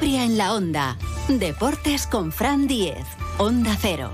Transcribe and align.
Cantabria 0.00 0.24
en 0.24 0.38
la 0.38 0.54
Onda. 0.54 0.96
Deportes 1.28 2.06
con 2.06 2.32
Fran 2.32 2.66
Diez. 2.66 3.04
Onda 3.36 3.76
Cero. 3.78 4.10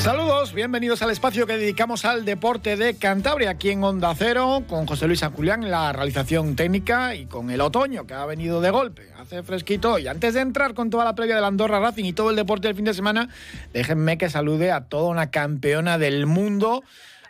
Saludos, 0.00 0.54
bienvenidos 0.54 1.02
al 1.02 1.10
espacio 1.10 1.46
que 1.46 1.58
dedicamos 1.58 2.06
al 2.06 2.24
deporte 2.24 2.78
de 2.78 2.94
Cantabria 2.96 3.50
aquí 3.50 3.68
en 3.68 3.84
Onda 3.84 4.14
Cero, 4.16 4.64
con 4.66 4.86
José 4.86 5.06
Luis 5.06 5.22
Aculián 5.22 5.62
en 5.62 5.70
la 5.70 5.92
realización 5.92 6.56
técnica 6.56 7.14
y 7.14 7.26
con 7.26 7.50
el 7.50 7.60
otoño 7.60 8.06
que 8.06 8.14
ha 8.14 8.24
venido 8.24 8.62
de 8.62 8.70
golpe. 8.70 9.12
Hace 9.20 9.42
fresquito 9.42 9.98
y 9.98 10.06
antes 10.06 10.32
de 10.32 10.40
entrar 10.40 10.72
con 10.72 10.88
toda 10.88 11.04
la 11.04 11.14
previa 11.14 11.34
del 11.34 11.44
Andorra 11.44 11.80
Racing 11.80 12.04
y 12.04 12.14
todo 12.14 12.30
el 12.30 12.36
deporte 12.36 12.68
del 12.68 12.76
fin 12.76 12.86
de 12.86 12.94
semana, 12.94 13.28
déjenme 13.74 14.16
que 14.16 14.30
salude 14.30 14.72
a 14.72 14.84
toda 14.84 15.10
una 15.10 15.30
campeona 15.30 15.98
del 15.98 16.24
mundo. 16.24 16.82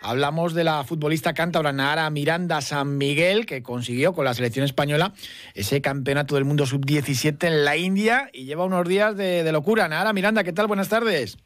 Hablamos 0.07 0.52
de 0.52 0.64
la 0.64 0.84
futbolista 0.84 1.32
cántabra 1.32 1.72
Nara 1.72 2.11
Miranda 2.11 2.61
San 2.61 2.99
Miguel, 2.99 3.46
que 3.46 3.62
consiguió 3.62 4.12
con 4.12 4.26
la 4.26 4.35
selección 4.35 4.67
española 4.67 5.14
ese 5.54 5.81
campeonato 5.81 6.35
del 6.35 6.45
mundo 6.45 6.67
sub-17 6.67 7.46
en 7.46 7.64
la 7.64 7.79
India 7.79 8.29
y 8.31 8.45
lleva 8.45 8.67
unos 8.67 8.86
días 8.86 9.17
de, 9.17 9.43
de 9.43 9.50
locura. 9.50 9.89
Nara 9.89 10.12
Miranda, 10.12 10.45
¿qué 10.45 10.53
tal? 10.53 10.67
Buenas 10.67 10.90
tardes. 10.90 11.39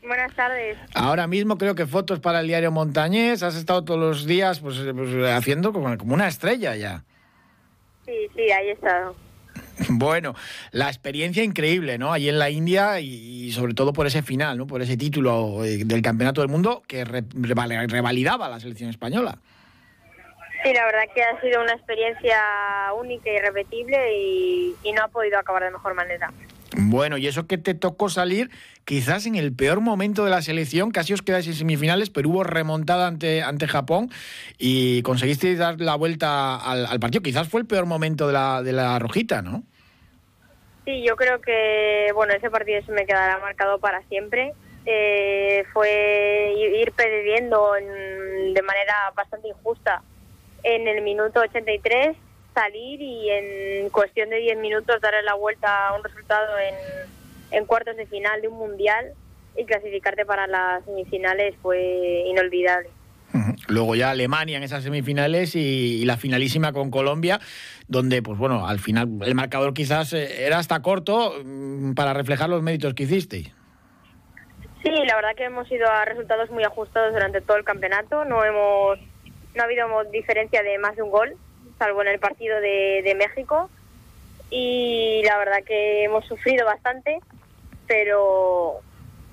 Buenas 0.00 0.32
tardes. 0.36 0.78
Ahora 0.94 1.26
mismo 1.26 1.58
creo 1.58 1.74
que 1.74 1.86
fotos 1.86 2.20
para 2.20 2.38
el 2.38 2.46
diario 2.46 2.70
Montañés. 2.70 3.42
Has 3.42 3.56
estado 3.56 3.84
todos 3.84 3.98
los 3.98 4.26
días 4.26 4.60
pues, 4.60 4.78
pues, 4.94 5.32
haciendo 5.32 5.72
como, 5.72 5.98
como, 5.98 6.14
una 6.14 6.28
estrella 6.28 6.76
ya. 6.76 7.02
Sí, 8.06 8.12
sí, 8.36 8.42
ahí 8.52 8.68
he 8.68 8.72
estado. 8.72 9.16
Bueno, 9.88 10.34
la 10.70 10.88
experiencia 10.88 11.42
increíble, 11.42 11.98
¿no? 11.98 12.12
Allí 12.12 12.28
en 12.28 12.38
la 12.38 12.50
India 12.50 13.00
y, 13.00 13.50
sobre 13.52 13.74
todo 13.74 13.92
por 13.92 14.06
ese 14.06 14.22
final, 14.22 14.58
¿no? 14.58 14.66
Por 14.66 14.82
ese 14.82 14.96
título 14.96 15.64
eh, 15.64 15.84
del 15.84 16.02
Campeonato 16.02 16.40
del 16.40 16.50
Mundo 16.50 16.82
que 16.86 17.04
re, 17.04 17.24
revalidaba 17.32 18.48
la 18.48 18.60
selección 18.60 18.90
española. 18.90 19.38
Sí, 20.62 20.72
la 20.72 20.86
verdad 20.86 21.02
que 21.14 21.22
ha 21.22 21.40
sido 21.40 21.62
una 21.62 21.72
experiencia 21.72 22.40
única 22.96 23.30
y 23.30 23.36
irrepetible 23.36 24.18
y, 24.18 24.74
y 24.82 24.92
no 24.92 25.02
ha 25.02 25.08
podido 25.08 25.38
acabar 25.38 25.62
de 25.62 25.70
mejor 25.70 25.94
manera. 25.94 26.32
Bueno, 26.76 27.18
y 27.18 27.26
eso 27.26 27.46
que 27.46 27.58
te 27.58 27.74
tocó 27.74 28.08
salir 28.08 28.50
quizás 28.84 29.26
en 29.26 29.36
el 29.36 29.54
peor 29.54 29.80
momento 29.80 30.24
de 30.24 30.30
la 30.30 30.42
selección, 30.42 30.90
casi 30.90 31.12
os 31.12 31.22
quedáis 31.22 31.46
en 31.46 31.54
semifinales, 31.54 32.10
pero 32.10 32.28
hubo 32.28 32.44
remontada 32.44 33.06
ante, 33.06 33.42
ante 33.42 33.68
Japón 33.68 34.10
y 34.58 35.02
conseguiste 35.02 35.54
dar 35.56 35.80
la 35.80 35.94
vuelta 35.94 36.56
al, 36.56 36.86
al, 36.86 37.00
partido. 37.00 37.22
Quizás 37.22 37.48
fue 37.48 37.60
el 37.60 37.66
peor 37.66 37.86
momento 37.86 38.26
de 38.26 38.32
la, 38.32 38.62
de 38.62 38.72
la 38.72 38.98
rojita, 38.98 39.42
¿no? 39.42 39.62
Sí, 40.84 41.02
yo 41.02 41.16
creo 41.16 41.40
que 41.40 42.10
bueno 42.14 42.34
ese 42.34 42.50
partido 42.50 42.82
se 42.84 42.92
me 42.92 43.06
quedará 43.06 43.38
marcado 43.38 43.78
para 43.78 44.02
siempre. 44.08 44.52
Eh, 44.86 45.64
fue 45.72 46.52
ir 46.78 46.92
perdiendo 46.92 47.74
en, 47.76 48.52
de 48.52 48.62
manera 48.62 49.12
bastante 49.16 49.48
injusta 49.48 50.02
en 50.62 50.86
el 50.88 51.02
minuto 51.02 51.40
83 51.40 52.16
salir 52.54 53.02
y 53.02 53.30
en 53.30 53.90
cuestión 53.90 54.30
de 54.30 54.38
10 54.38 54.58
minutos 54.58 55.00
darle 55.00 55.22
la 55.22 55.34
vuelta 55.34 55.88
a 55.88 55.96
un 55.96 56.04
resultado 56.04 56.58
en, 56.58 56.74
en 57.50 57.66
cuartos 57.66 57.96
de 57.96 58.06
final 58.06 58.40
de 58.40 58.48
un 58.48 58.58
mundial 58.58 59.12
y 59.56 59.64
clasificarte 59.64 60.24
para 60.24 60.46
las 60.46 60.84
semifinales 60.84 61.54
fue 61.60 62.24
inolvidable. 62.26 62.88
Luego 63.66 63.96
ya 63.96 64.10
Alemania 64.10 64.58
en 64.58 64.62
esas 64.62 64.84
semifinales 64.84 65.56
y, 65.56 66.02
y, 66.02 66.04
la 66.04 66.16
finalísima 66.16 66.72
con 66.72 66.90
Colombia, 66.90 67.40
donde, 67.88 68.22
pues 68.22 68.38
bueno, 68.38 68.68
al 68.68 68.78
final 68.78 69.08
el 69.24 69.34
marcador 69.34 69.74
quizás 69.74 70.12
eh, 70.12 70.46
era 70.46 70.58
hasta 70.58 70.80
corto 70.82 71.34
mm, 71.44 71.94
para 71.94 72.14
reflejar 72.14 72.48
los 72.48 72.62
méritos 72.62 72.94
que 72.94 73.02
hicisteis. 73.04 73.52
Sí, 74.84 74.90
la 74.90 75.16
verdad 75.16 75.34
que 75.36 75.44
hemos 75.44 75.68
ido 75.72 75.90
a 75.90 76.04
resultados 76.04 76.50
muy 76.50 76.62
ajustados 76.62 77.12
durante 77.12 77.40
todo 77.40 77.56
el 77.56 77.64
campeonato. 77.64 78.24
No 78.24 78.44
hemos, 78.44 78.98
no 79.54 79.62
ha 79.62 79.64
habido 79.64 79.88
diferencia 80.12 80.62
de 80.62 80.78
más 80.78 80.94
de 80.94 81.02
un 81.02 81.10
gol 81.10 81.36
salvo 81.78 82.02
en 82.02 82.08
el 82.08 82.18
partido 82.18 82.60
de, 82.60 83.02
de, 83.04 83.14
México. 83.14 83.70
Y 84.50 85.22
la 85.24 85.38
verdad 85.38 85.64
que 85.66 86.04
hemos 86.04 86.24
sufrido 86.26 86.64
bastante, 86.64 87.18
pero, 87.86 88.80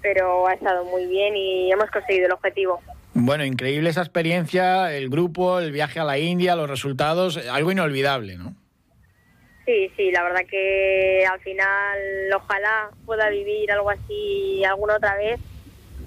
pero 0.01 0.47
ha 0.47 0.53
estado 0.53 0.83
muy 0.85 1.05
bien 1.05 1.35
y 1.35 1.71
hemos 1.71 1.89
conseguido 1.91 2.27
el 2.27 2.33
objetivo. 2.33 2.81
Bueno, 3.13 3.43
increíble 3.43 3.89
esa 3.89 4.01
experiencia, 4.01 4.93
el 4.95 5.09
grupo, 5.09 5.59
el 5.59 5.71
viaje 5.71 5.99
a 5.99 6.05
la 6.05 6.17
India, 6.17 6.55
los 6.55 6.69
resultados, 6.69 7.37
algo 7.49 7.71
inolvidable, 7.71 8.37
¿no? 8.37 8.55
Sí, 9.65 9.91
sí, 9.95 10.11
la 10.11 10.23
verdad 10.23 10.41
que 10.49 11.25
al 11.25 11.39
final 11.41 11.99
ojalá 12.35 12.89
pueda 13.05 13.29
vivir 13.29 13.71
algo 13.71 13.89
así 13.89 14.63
alguna 14.65 14.95
otra 14.95 15.15
vez 15.17 15.39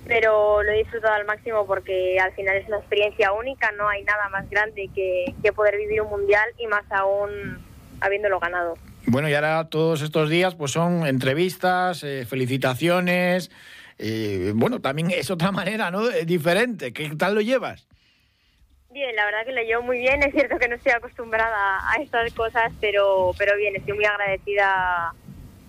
pero 0.07 0.63
lo 0.63 0.73
he 0.73 0.79
disfrutado 0.79 1.15
al 1.15 1.25
máximo 1.25 1.67
porque 1.67 2.19
al 2.19 2.33
final 2.33 2.57
es 2.57 2.67
una 2.69 2.79
experiencia 2.79 3.33
única, 3.33 3.73
no 3.73 3.89
hay 3.89 4.03
nada 4.05 4.29
más 4.29 4.49
grande 4.51 4.91
que, 4.95 5.35
que 5.43 5.53
poder 5.53 5.77
vivir 5.77 6.03
un 6.03 6.11
mundial 6.11 6.49
y 6.59 6.67
más 6.67 6.85
aún 6.91 7.59
habiéndolo 8.01 8.39
ganado. 8.41 8.75
Bueno, 9.07 9.29
y 9.29 9.35
ahora 9.35 9.69
todos 9.69 10.03
estos 10.03 10.31
días 10.31 10.55
pues 10.55 10.73
son 10.73 11.07
entrevistas, 11.07 12.03
eh, 12.05 12.25
felicitaciones, 12.27 13.51
eh, 13.99 14.53
bueno, 14.55 14.81
también 14.81 15.11
es 15.11 15.31
otra 15.31 15.53
manera, 15.53 15.91
¿no? 15.91 16.09
Es 16.09 16.27
diferente, 16.27 16.93
¿qué 16.93 17.11
tal 17.17 17.35
lo 17.35 17.41
llevas? 17.41 17.87
Bien, 18.91 19.15
la 19.17 19.25
verdad 19.25 19.45
que 19.45 19.53
lo 19.53 19.63
llevo 19.63 19.83
muy 19.83 19.99
bien, 19.99 20.23
es 20.23 20.33
cierto 20.33 20.59
que 20.59 20.69
no 20.69 20.77
estoy 20.77 20.93
acostumbrada 20.93 21.81
a 21.91 22.01
estas 22.01 22.33
cosas, 22.33 22.73
pero, 22.81 23.33
pero 23.37 23.57
bien, 23.57 23.75
estoy 23.77 23.95
muy 23.95 24.05
agradecida 24.05 25.13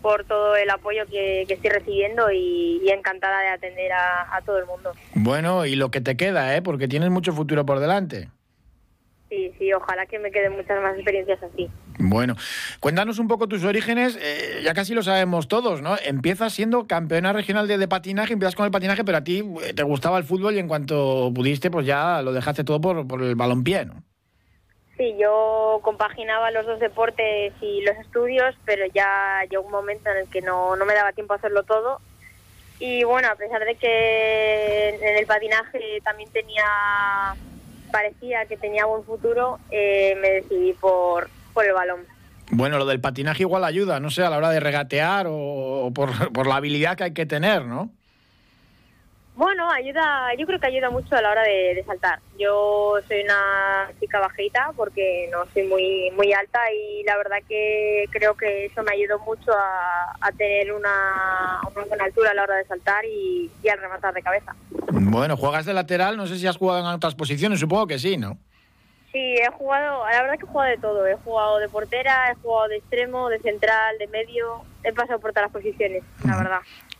por 0.06 0.24
todo 0.24 0.56
el 0.56 0.70
apoyo 0.70 1.04
que, 1.08 1.46
que 1.48 1.56
estoy 1.56 1.72
recibiendo 1.72 2.30
y, 2.32 2.80
y, 2.86 2.90
encantada 2.92 3.42
de 3.42 3.48
atender 3.48 3.92
a, 3.92 4.38
a, 4.38 4.42
todo 4.42 4.60
el 4.60 4.68
mundo. 4.68 4.92
Bueno, 5.16 5.66
y 5.66 5.76
lo 5.76 5.90
que 5.90 6.00
te 6.00 6.16
queda, 6.16 6.56
¿eh? 6.56 6.62
porque 6.62 6.88
tienes 6.88 7.10
mucho 7.10 7.34
futuro 7.34 7.66
por 7.66 7.80
delante. 7.80 8.30
Sí, 9.30 9.52
sí, 9.58 9.74
ojalá 9.74 10.06
que 10.06 10.20
me 10.20 10.30
queden 10.30 10.56
muchas 10.56 10.80
más 10.80 10.94
experiencias 10.94 11.42
así. 11.42 11.72
Bueno, 11.98 12.36
cuéntanos 12.80 13.18
un 13.18 13.28
poco 13.28 13.48
tus 13.48 13.64
orígenes, 13.64 14.16
eh, 14.22 14.62
ya 14.64 14.76
casi 14.76 14.94
lo 14.94 15.02
sabemos 15.02 15.48
todos, 15.48 15.82
¿no? 15.82 15.96
Empiezas 16.06 16.54
siendo 16.54 16.86
campeona 16.86 17.34
regional 17.34 17.68
de, 17.68 17.80
de, 17.80 17.88
patinaje, 17.88 18.34
empiezas 18.34 18.54
con 18.54 18.66
el 18.66 18.72
patinaje, 18.72 19.04
pero 19.04 19.18
a 19.18 19.24
ti 19.24 19.44
eh, 19.64 19.74
te 19.74 19.82
gustaba 19.82 20.20
el 20.20 20.24
fútbol 20.24 20.54
y 20.54 20.60
en 20.60 20.68
cuanto 20.68 21.32
pudiste, 21.34 21.72
pues 21.72 21.88
ya 21.88 22.22
lo 22.22 22.32
dejaste 22.32 22.64
todo 22.64 22.80
por, 22.80 23.08
por 23.08 23.24
el 23.24 23.34
balompié, 23.34 23.86
¿no? 23.86 24.04
Sí, 24.98 25.16
yo 25.20 25.80
compaginaba 25.82 26.52
los 26.52 26.66
dos 26.66 26.80
deportes 26.80 27.54
y 27.62 27.82
los 27.82 27.98
estudios, 27.98 28.56
pero 28.64 28.86
ya 28.94 29.42
llegó 29.50 29.64
un 29.64 29.72
momento 29.72 30.10
en 30.10 30.18
el 30.18 30.30
que 30.30 30.42
no, 30.42 30.76
no 30.78 30.86
me 30.86 30.94
daba 30.94 31.12
tiempo 31.12 31.34
a 31.34 31.38
hacerlo 31.38 31.64
todo. 31.64 32.00
Y 32.80 33.04
bueno, 33.04 33.28
a 33.30 33.36
pesar 33.36 33.64
de 33.66 33.76
que 33.76 34.90
en 34.90 35.18
el 35.18 35.26
patinaje 35.26 36.02
también 36.04 36.30
tenía, 36.32 36.66
parecía 37.92 38.46
que 38.46 38.56
tenía 38.56 38.86
buen 38.86 39.04
futuro, 39.04 39.60
eh, 39.70 40.18
me 40.22 40.30
decidí 40.30 40.74
por, 40.74 41.30
por 41.54 41.66
el 41.66 41.74
balón. 41.74 42.02
Bueno, 42.52 42.78
lo 42.78 42.86
del 42.86 43.02
patinaje 43.02 43.44
igual 43.44 43.66
ayuda, 43.66 44.00
no 44.00 44.10
sé, 44.10 44.24
a 44.24 44.30
la 44.30 44.38
hora 44.38 44.50
de 44.50 44.60
regatear 44.62 45.28
o, 45.28 45.36
o 45.36 45.92
por, 45.92 46.32
por 46.34 46.48
la 46.48 46.56
habilidad 46.56 46.96
que 46.96 47.06
hay 47.06 47.14
que 47.14 47.26
tener, 47.26 47.66
¿no? 47.66 47.92
Bueno, 49.36 49.70
ayuda, 49.70 50.34
yo 50.38 50.48
creo 50.48 50.60
que 50.62 50.68
ayuda 50.68 50.90
mucho 50.90 51.14
a 51.14 51.22
la 51.22 51.30
hora 51.30 51.44
de, 51.44 51.76
de, 51.76 51.84
saltar. 51.84 52.20
Yo 52.40 52.94
soy 53.06 53.22
una 53.22 53.92
chica 54.00 54.22
bajita 54.22 54.72
porque 54.78 55.28
no 55.30 55.46
soy 55.54 55.64
muy 55.64 56.10
muy 56.12 56.32
alta 56.32 56.60
y 56.72 57.04
la 57.04 57.18
verdad 57.18 57.40
que 57.48 58.06
creo 58.12 58.36
que 58.36 58.68
eso 58.68 58.82
me 58.84 58.94
ayudó 58.94 59.20
mucho 59.20 59.52
a, 59.52 60.16
a 60.22 60.32
tener 60.32 60.72
una, 60.72 61.60
una, 61.70 61.86
buena 61.86 62.06
altura 62.06 62.32
a 62.32 62.34
la 62.34 62.44
hora 62.44 62.56
de 62.56 62.66
saltar 62.66 63.04
y, 63.04 63.52
y 63.62 63.68
al 63.68 63.80
rematar 63.80 64.14
de 64.14 64.22
cabeza. 64.22 64.56
Bueno, 64.92 65.36
juegas 65.36 65.66
de 65.66 65.74
lateral, 65.74 66.16
no 66.16 66.28
sé 66.28 66.38
si 66.38 66.48
has 66.48 66.56
jugado 66.56 66.80
en 66.80 66.86
otras 66.86 67.14
posiciones, 67.14 67.60
supongo 67.60 67.88
que 67.88 68.00
sí, 68.00 68.16
¿no? 68.16 68.38
Sí, 69.12 69.36
he 69.36 69.50
jugado, 69.52 70.06
la 70.06 70.22
verdad 70.22 70.38
que 70.38 70.46
he 70.46 70.48
jugado 70.48 70.72
de 70.72 70.78
todo. 70.78 71.08
He 71.08 71.16
jugado 71.16 71.60
de 71.60 71.70
portera, 71.70 72.32
he 72.32 72.36
jugado 72.36 72.70
de 72.70 72.78
extremo, 72.78 73.30
de 73.30 73.40
central, 73.40 73.98
de 73.98 74.08
medio. 74.08 74.64
He 74.84 74.94
pasado 74.94 75.20
por 75.20 75.32
todas 75.32 75.44
las 75.44 75.54
posiciones, 75.54 76.04
la 76.24 76.38
verdad 76.38 76.60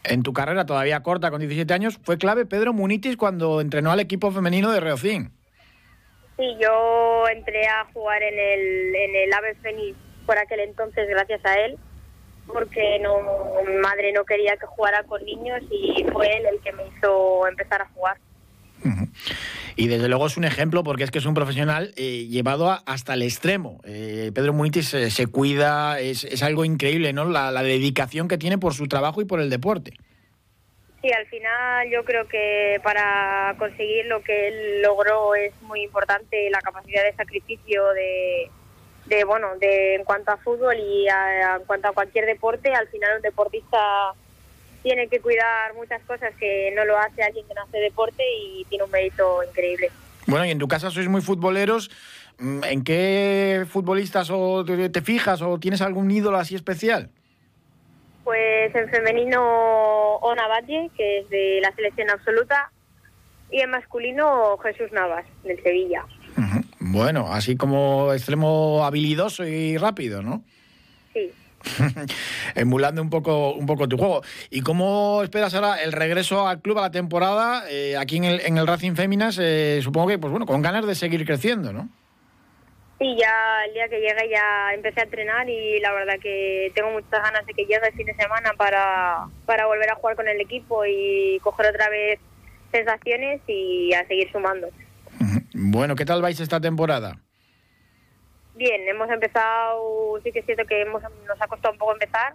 en 0.10 0.24
tu 0.24 0.34
carrera 0.34 0.66
todavía 0.66 1.02
corta, 1.02 1.32
con 1.32 1.40
17 1.40 1.74
años, 1.74 2.00
fue 2.04 2.18
clave 2.18 2.46
Pedro 2.46 2.74
Munitis 2.74 3.18
cuando 3.18 3.62
entrenó 3.62 3.92
al 3.92 4.00
equipo 4.00 4.32
femenino 4.32 4.72
de 4.72 4.80
Reocín. 4.80 5.32
Sí, 6.38 6.44
yo 6.60 7.28
entré 7.30 7.66
a 7.68 7.86
jugar 7.94 8.22
en 8.22 8.38
el, 8.38 8.96
en 8.96 9.16
el 9.16 9.34
Ave 9.34 9.56
Fénix 9.56 9.98
por 10.26 10.38
aquel 10.38 10.60
entonces 10.62 11.08
gracias 11.08 11.44
a 11.46 11.60
él, 11.60 11.78
porque 12.48 13.00
no, 13.00 13.20
mi 13.66 13.76
madre 13.76 14.12
no 14.12 14.26
quería 14.26 14.58
que 14.58 14.66
jugara 14.66 15.04
con 15.04 15.24
niños 15.24 15.62
y 15.70 16.06
fue 16.12 16.28
él 16.38 16.46
el 16.46 16.60
que 16.62 16.74
me 16.74 16.88
hizo 16.88 17.48
empezar 17.48 17.82
a 17.82 17.90
jugar. 17.90 18.18
Uh 18.86 18.90
-huh. 18.90 19.10
Y 19.76 19.88
desde 19.88 20.08
luego 20.08 20.28
es 20.28 20.38
un 20.38 20.46
ejemplo 20.46 20.84
porque 20.84 21.04
es 21.04 21.12
que 21.12 21.18
es 21.18 21.26
un 21.26 21.34
profesional 21.34 21.92
eh, 21.98 22.28
llevado 22.28 22.70
a, 22.70 22.84
hasta 22.86 23.16
el 23.16 23.24
extremo. 23.24 23.82
Eh, 23.84 24.32
Pedro 24.34 24.54
Munitis 24.54 24.88
se, 24.88 25.10
se 25.10 25.28
cuida, 25.28 26.00
es, 26.00 26.24
es, 26.24 26.44
algo 26.44 26.64
increíble, 26.64 27.12
¿no? 27.12 27.26
La, 27.26 27.52
la, 27.52 27.64
dedicación 27.64 28.28
que 28.28 28.38
tiene 28.38 28.58
por 28.58 28.74
su 28.74 28.88
trabajo 28.88 29.22
y 29.22 29.26
por 29.26 29.42
el 29.42 29.50
deporte. 29.50 29.94
Sí, 31.02 31.12
al 31.12 31.26
final 31.28 31.90
yo 31.92 32.06
creo 32.06 32.28
que 32.28 32.80
para 32.84 33.56
conseguir 33.58 34.06
lo 34.06 34.22
que 34.22 34.48
él 34.48 34.82
logró 34.82 35.36
es 35.36 35.54
muy 35.64 35.82
importante 35.82 36.50
la 36.50 36.62
capacidad 36.62 37.04
de 37.04 37.14
sacrificio 37.14 37.84
de, 37.94 38.50
de 39.06 39.24
bueno, 39.24 39.56
de 39.60 39.96
en 39.96 40.04
cuanto 40.04 40.32
a 40.32 40.38
fútbol 40.38 40.76
y 40.78 41.08
a, 41.10 41.58
en 41.58 41.66
cuanto 41.66 41.90
a 41.90 41.92
cualquier 41.92 42.26
deporte. 42.26 42.74
Al 42.74 42.88
final 42.88 43.18
un 43.18 43.22
deportista 43.22 44.14
tiene 44.86 45.08
que 45.08 45.20
cuidar 45.20 45.74
muchas 45.74 46.00
cosas 46.04 46.32
que 46.40 46.72
no 46.76 46.86
lo 46.86 46.96
hace 46.96 47.24
alguien 47.24 47.44
que 47.48 47.56
no 47.56 47.64
hace 47.64 47.80
deporte 47.80 48.24
y 48.40 48.64
tiene 48.70 48.84
un 48.84 48.92
mérito 48.92 49.42
increíble. 49.42 49.90
Bueno, 50.28 50.46
y 50.46 50.52
en 50.52 50.60
tu 50.60 50.68
casa 50.68 50.92
sois 50.92 51.08
muy 51.08 51.22
futboleros, 51.22 51.90
Mm, 52.38 52.64
¿En 52.66 52.84
qué 52.84 53.66
futbolistas 53.70 54.30
o 54.32 54.66
te 54.66 55.02
fijas 55.02 55.42
o 55.42 55.58
tienes 55.58 55.82
algún 55.82 56.12
ídolo 56.12 56.38
así 56.38 56.56
especial? 56.56 57.10
Pues 58.24 58.76
en 58.76 58.90
femenino 58.90 60.16
Ona 60.16 60.48
Valle, 60.48 60.90
que 60.98 61.20
es 61.20 61.30
de 61.30 61.60
la 61.62 61.74
selección 61.76 62.10
absoluta, 62.10 62.72
y 63.52 63.62
en 63.62 63.70
masculino 63.70 64.58
Jesús 64.58 64.92
Navas, 64.92 65.26
del 65.44 65.62
Sevilla. 65.62 66.04
Bueno, 66.80 67.32
así 67.32 67.56
como 67.56 68.14
extremo 68.14 68.84
habilidoso 68.84 69.46
y 69.46 69.78
rápido, 69.78 70.22
¿no? 70.22 70.44
Sí. 71.14 71.32
Emulando 72.56 73.02
un 73.02 73.10
poco, 73.10 73.54
un 73.54 73.66
poco 73.66 73.88
tu 73.88 73.98
juego. 73.98 74.22
¿Y 74.50 74.62
cómo 74.62 75.22
esperas 75.24 75.54
ahora 75.54 75.82
el 75.84 75.92
regreso 75.92 76.48
al 76.48 76.62
club 76.62 76.80
a 76.80 76.84
la 76.84 76.92
temporada 76.92 77.64
eh, 77.70 77.98
aquí 77.98 78.18
en 78.18 78.26
el, 78.26 78.42
en 78.42 78.58
el 78.58 78.68
Racing 78.68 78.94
Féminas? 78.94 79.40
Eh, 79.42 79.80
supongo 79.82 80.08
que, 80.08 80.20
pues 80.20 80.32
bueno, 80.32 80.46
con 80.46 80.62
ganas 80.62 80.86
de 80.86 80.96
seguir 80.96 81.26
creciendo, 81.26 81.74
¿no? 81.74 81.90
Sí, 82.98 83.16
ya 83.20 83.66
el 83.68 83.74
día 83.74 83.90
que 83.90 84.00
llegue 84.00 84.30
ya 84.32 84.74
empecé 84.74 85.02
a 85.02 85.04
entrenar 85.04 85.50
y 85.50 85.80
la 85.82 85.92
verdad 85.92 86.16
que 86.22 86.72
tengo 86.74 86.92
muchas 86.92 87.22
ganas 87.22 87.46
de 87.46 87.54
que 87.54 87.64
llegue 87.64 87.86
el 87.86 87.94
fin 87.94 88.06
de 88.06 88.16
semana 88.16 88.54
para, 88.58 89.28
para 89.46 89.66
volver 89.66 89.90
a 89.90 89.96
jugar 89.96 90.16
con 90.16 90.30
el 90.30 90.40
equipo 90.40 90.86
y 90.86 91.38
coger 91.42 91.68
otra 91.68 91.90
vez 91.90 92.20
sensaciones 92.72 93.42
y 93.48 93.94
a 93.94 94.08
seguir 94.08 94.32
sumando. 94.32 94.68
Bueno, 95.58 95.96
¿qué 95.96 96.04
tal 96.04 96.22
vais 96.22 96.38
esta 96.42 96.60
temporada? 96.60 97.25
Bien, 98.56 98.88
hemos 98.88 99.10
empezado, 99.10 100.20
sí 100.24 100.32
que 100.32 100.40
es 100.40 100.46
cierto 100.46 100.66
que 100.66 100.82
hemos, 100.82 101.04
nos 101.04 101.42
ha 101.42 101.48
costado 101.48 101.74
un 101.74 101.78
poco 101.78 101.94
empezar, 101.94 102.34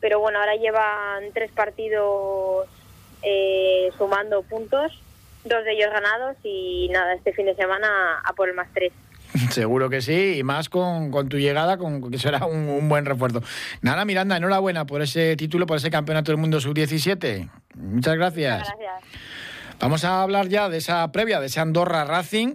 pero 0.00 0.20
bueno, 0.20 0.38
ahora 0.38 0.54
llevan 0.54 1.32
tres 1.34 1.50
partidos 1.50 2.68
eh, 3.22 3.90
sumando 3.98 4.42
puntos, 4.42 5.02
dos 5.44 5.64
de 5.64 5.72
ellos 5.72 5.90
ganados 5.90 6.36
y 6.44 6.88
nada, 6.92 7.14
este 7.14 7.32
fin 7.32 7.46
de 7.46 7.56
semana 7.56 8.20
a 8.24 8.32
por 8.34 8.48
el 8.48 8.54
más 8.54 8.68
tres. 8.72 8.92
Seguro 9.50 9.90
que 9.90 10.02
sí, 10.02 10.38
y 10.38 10.42
más 10.44 10.68
con, 10.68 11.10
tu 11.28 11.38
llegada, 11.38 11.78
con 11.78 12.10
que 12.10 12.18
será 12.18 12.46
un, 12.46 12.88
buen 12.88 13.04
refuerzo. 13.04 13.42
Nada, 13.82 14.04
Miranda, 14.04 14.36
enhorabuena 14.36 14.86
por 14.86 15.02
ese 15.02 15.36
título, 15.36 15.66
por 15.66 15.78
ese 15.78 15.90
campeonato 15.90 16.30
del 16.30 16.40
mundo 16.40 16.60
sub-17. 16.60 17.50
Muchas 17.74 18.16
gracias. 18.16 18.60
Muchas 18.60 18.78
gracias. 18.78 19.02
Vamos 19.80 20.04
a 20.04 20.22
hablar 20.22 20.48
ya 20.48 20.68
de 20.68 20.78
esa 20.78 21.10
previa, 21.12 21.40
de 21.40 21.46
ese 21.46 21.60
Andorra 21.60 22.04
Racing. 22.04 22.54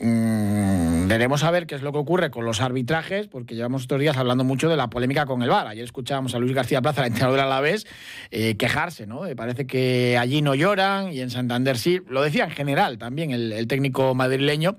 Mm, 0.00 0.85
veremos 1.06 1.44
a 1.44 1.50
ver 1.50 1.66
qué 1.66 1.74
es 1.74 1.82
lo 1.82 1.92
que 1.92 1.98
ocurre 1.98 2.30
con 2.30 2.44
los 2.44 2.60
arbitrajes, 2.60 3.28
porque 3.28 3.54
llevamos 3.54 3.82
estos 3.82 4.00
días 4.00 4.16
hablando 4.16 4.44
mucho 4.44 4.68
de 4.68 4.76
la 4.76 4.88
polémica 4.88 5.26
con 5.26 5.42
el 5.42 5.48
VAR. 5.48 5.66
Ayer 5.66 5.84
escuchábamos 5.84 6.34
a 6.34 6.38
Luis 6.38 6.52
García 6.52 6.82
Plaza, 6.82 7.02
el 7.02 7.08
entrenador 7.08 7.36
de 7.36 7.42
Alavés, 7.42 7.86
eh, 8.30 8.56
quejarse, 8.56 9.06
¿no? 9.06 9.26
Eh, 9.26 9.36
parece 9.36 9.66
que 9.66 10.18
allí 10.18 10.42
no 10.42 10.54
lloran 10.54 11.12
y 11.12 11.20
en 11.20 11.30
Santander 11.30 11.78
sí. 11.78 12.00
Lo 12.08 12.22
decía 12.22 12.44
en 12.44 12.50
general 12.50 12.98
también 12.98 13.30
el 13.30 13.66
técnico 13.68 14.14
madrileño. 14.14 14.76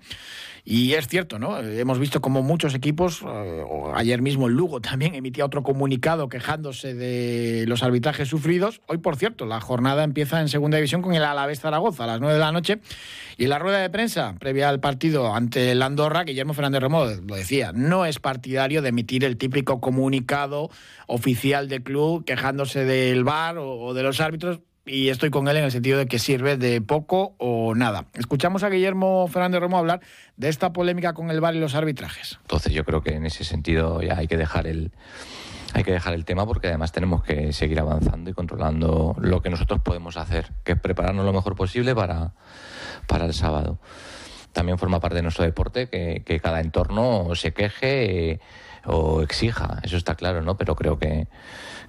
Y 0.69 0.95
es 0.95 1.07
cierto, 1.07 1.39
¿no? 1.39 1.57
Hemos 1.61 1.97
visto 1.97 2.19
como 2.19 2.43
muchos 2.43 2.75
equipos, 2.75 3.23
eh, 3.25 3.63
ayer 3.95 4.21
mismo 4.21 4.47
el 4.47 4.53
Lugo 4.53 4.81
también 4.81 5.15
emitía 5.15 5.45
otro 5.45 5.63
comunicado 5.63 6.27
quejándose 6.27 6.93
de 6.93 7.63
los 7.69 7.83
arbitrajes 7.83 8.27
sufridos. 8.27 8.81
Hoy, 8.85 8.97
por 8.97 9.15
cierto, 9.15 9.45
la 9.45 9.61
jornada 9.61 10.03
empieza 10.03 10.41
en 10.41 10.49
segunda 10.49 10.75
división 10.75 11.01
con 11.01 11.13
el 11.13 11.23
Alavés 11.23 11.61
Zaragoza 11.61 12.03
a 12.03 12.07
las 12.07 12.19
9 12.19 12.33
de 12.33 12.39
la 12.41 12.51
noche. 12.51 12.79
Y 13.37 13.47
la 13.47 13.59
rueda 13.59 13.77
de 13.77 13.89
prensa, 13.89 14.35
previa 14.39 14.67
al 14.67 14.81
partido 14.81 15.33
ante 15.33 15.71
el 15.71 15.81
Andorra, 15.81 16.25
Guillermo 16.25 16.53
Fernández 16.53 16.81
Romo 16.81 17.05
lo 17.05 17.35
decía, 17.37 17.71
no 17.71 18.05
es 18.05 18.19
partidario 18.19 18.81
de 18.81 18.89
emitir 18.89 19.23
el 19.23 19.37
típico 19.37 19.79
comunicado 19.79 20.69
oficial 21.07 21.69
del 21.69 21.81
club 21.81 22.25
quejándose 22.25 22.83
del 22.83 23.23
VAR 23.23 23.57
o 23.57 23.93
de 23.93 24.03
los 24.03 24.19
árbitros 24.19 24.59
y 24.87 25.09
estoy 25.09 25.29
con 25.29 25.47
él 25.47 25.57
en 25.57 25.65
el 25.65 25.71
sentido 25.71 25.99
de 25.99 26.07
que 26.07 26.17
sirve 26.17 26.57
de 26.57 26.81
poco 26.81 27.35
o 27.37 27.75
nada. 27.75 28.05
Escuchamos 28.13 28.63
a 28.63 28.69
Guillermo 28.69 29.27
Fernández 29.27 29.59
Romo 29.59 29.77
hablar 29.77 30.01
de 30.37 30.49
esta 30.49 30.73
polémica 30.73 31.13
con 31.13 31.29
el 31.29 31.41
VAR 31.41 31.55
y 31.55 31.59
los 31.59 31.75
arbitrajes. 31.75 32.39
Entonces 32.41 32.73
yo 32.73 32.85
creo 32.85 33.01
que 33.01 33.13
en 33.13 33.25
ese 33.25 33.43
sentido 33.43 34.01
ya 34.01 34.17
hay 34.17 34.27
que 34.27 34.37
dejar 34.37 34.67
el 34.67 34.91
hay 35.73 35.83
que 35.83 35.91
dejar 35.91 36.13
el 36.13 36.23
tema 36.23 36.45
porque 36.45 36.67
además 36.67 36.93
tenemos 36.93 37.23
que 37.23 37.51
seguir 37.51 37.79
avanzando 37.79 38.29
y 38.29 38.33
controlando 38.33 39.15
lo 39.19 39.41
que 39.41 39.49
nosotros 39.49 39.81
podemos 39.83 40.15
hacer, 40.15 40.51
que 40.63 40.71
es 40.71 40.79
prepararnos 40.79 41.25
lo 41.25 41.33
mejor 41.33 41.55
posible 41.55 41.93
para, 41.93 42.33
para 43.05 43.25
el 43.25 43.33
sábado. 43.33 43.77
También 44.53 44.77
forma 44.77 45.01
parte 45.01 45.17
de 45.17 45.21
nuestro 45.23 45.43
deporte 45.43 45.89
que, 45.89 46.23
que 46.25 46.39
cada 46.39 46.61
entorno 46.61 47.35
se 47.35 47.53
queje 47.53 48.39
o 48.87 49.21
exija, 49.21 49.79
eso 49.83 49.97
está 49.97 50.15
claro, 50.15 50.41
¿no? 50.41 50.57
Pero 50.57 50.75
creo 50.75 50.97
que, 50.97 51.27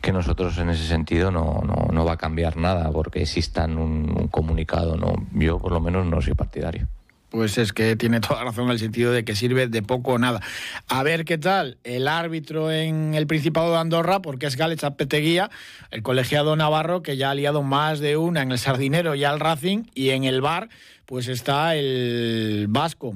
que 0.03 0.12
nosotros 0.12 0.59
en 0.59 0.71
ese 0.71 0.87
sentido 0.87 1.31
no, 1.31 1.62
no, 1.65 1.89
no 1.93 2.05
va 2.05 2.12
a 2.12 2.17
cambiar 2.17 2.56
nada 2.56 2.91
porque 2.91 3.23
existan 3.23 3.79
un, 3.79 4.15
un 4.19 4.29
comunicado, 4.29 4.97
¿no? 4.97 5.15
Yo 5.33 5.59
por 5.59 5.73
lo 5.73 5.81
menos 5.81 6.06
no 6.06 6.21
soy 6.21 6.35
partidario. 6.35 6.89
Pues 7.31 7.59
es 7.59 7.75
que 7.75 7.95
tiene 7.95 8.21
toda 8.21 8.43
razón 8.43 8.65
en 8.65 8.71
el 8.71 8.79
sentido 8.79 9.12
de 9.12 9.25
que 9.25 9.37
sirve 9.37 9.67
de 9.67 9.83
poco 9.83 10.12
o 10.12 10.19
nada. 10.19 10.41
A 10.89 11.03
ver 11.03 11.25
qué 11.25 11.37
tal 11.37 11.77
el 11.85 12.09
árbitro 12.09 12.73
en 12.73 13.15
el 13.15 13.27
Principado 13.27 13.73
de 13.73 13.79
Andorra, 13.79 14.23
porque 14.23 14.47
es 14.47 14.56
Gález 14.56 14.83
Apeteguía, 14.83 15.50
el 15.91 16.03
colegiado 16.03 16.56
navarro, 16.56 17.03
que 17.03 17.17
ya 17.17 17.31
ha 17.31 17.35
liado 17.35 17.62
más 17.62 18.00
de 18.00 18.17
una 18.17 18.43
en 18.43 18.50
el 18.50 18.59
Sardinero 18.59 19.15
y 19.15 19.25
al 19.25 19.41
Racing, 19.41 19.85
y 19.95 20.11
en 20.11 20.25
el 20.25 20.41
bar, 20.41 20.71
pues 21.05 21.29
está 21.29 21.77
el 21.77 22.67
vasco, 22.69 23.15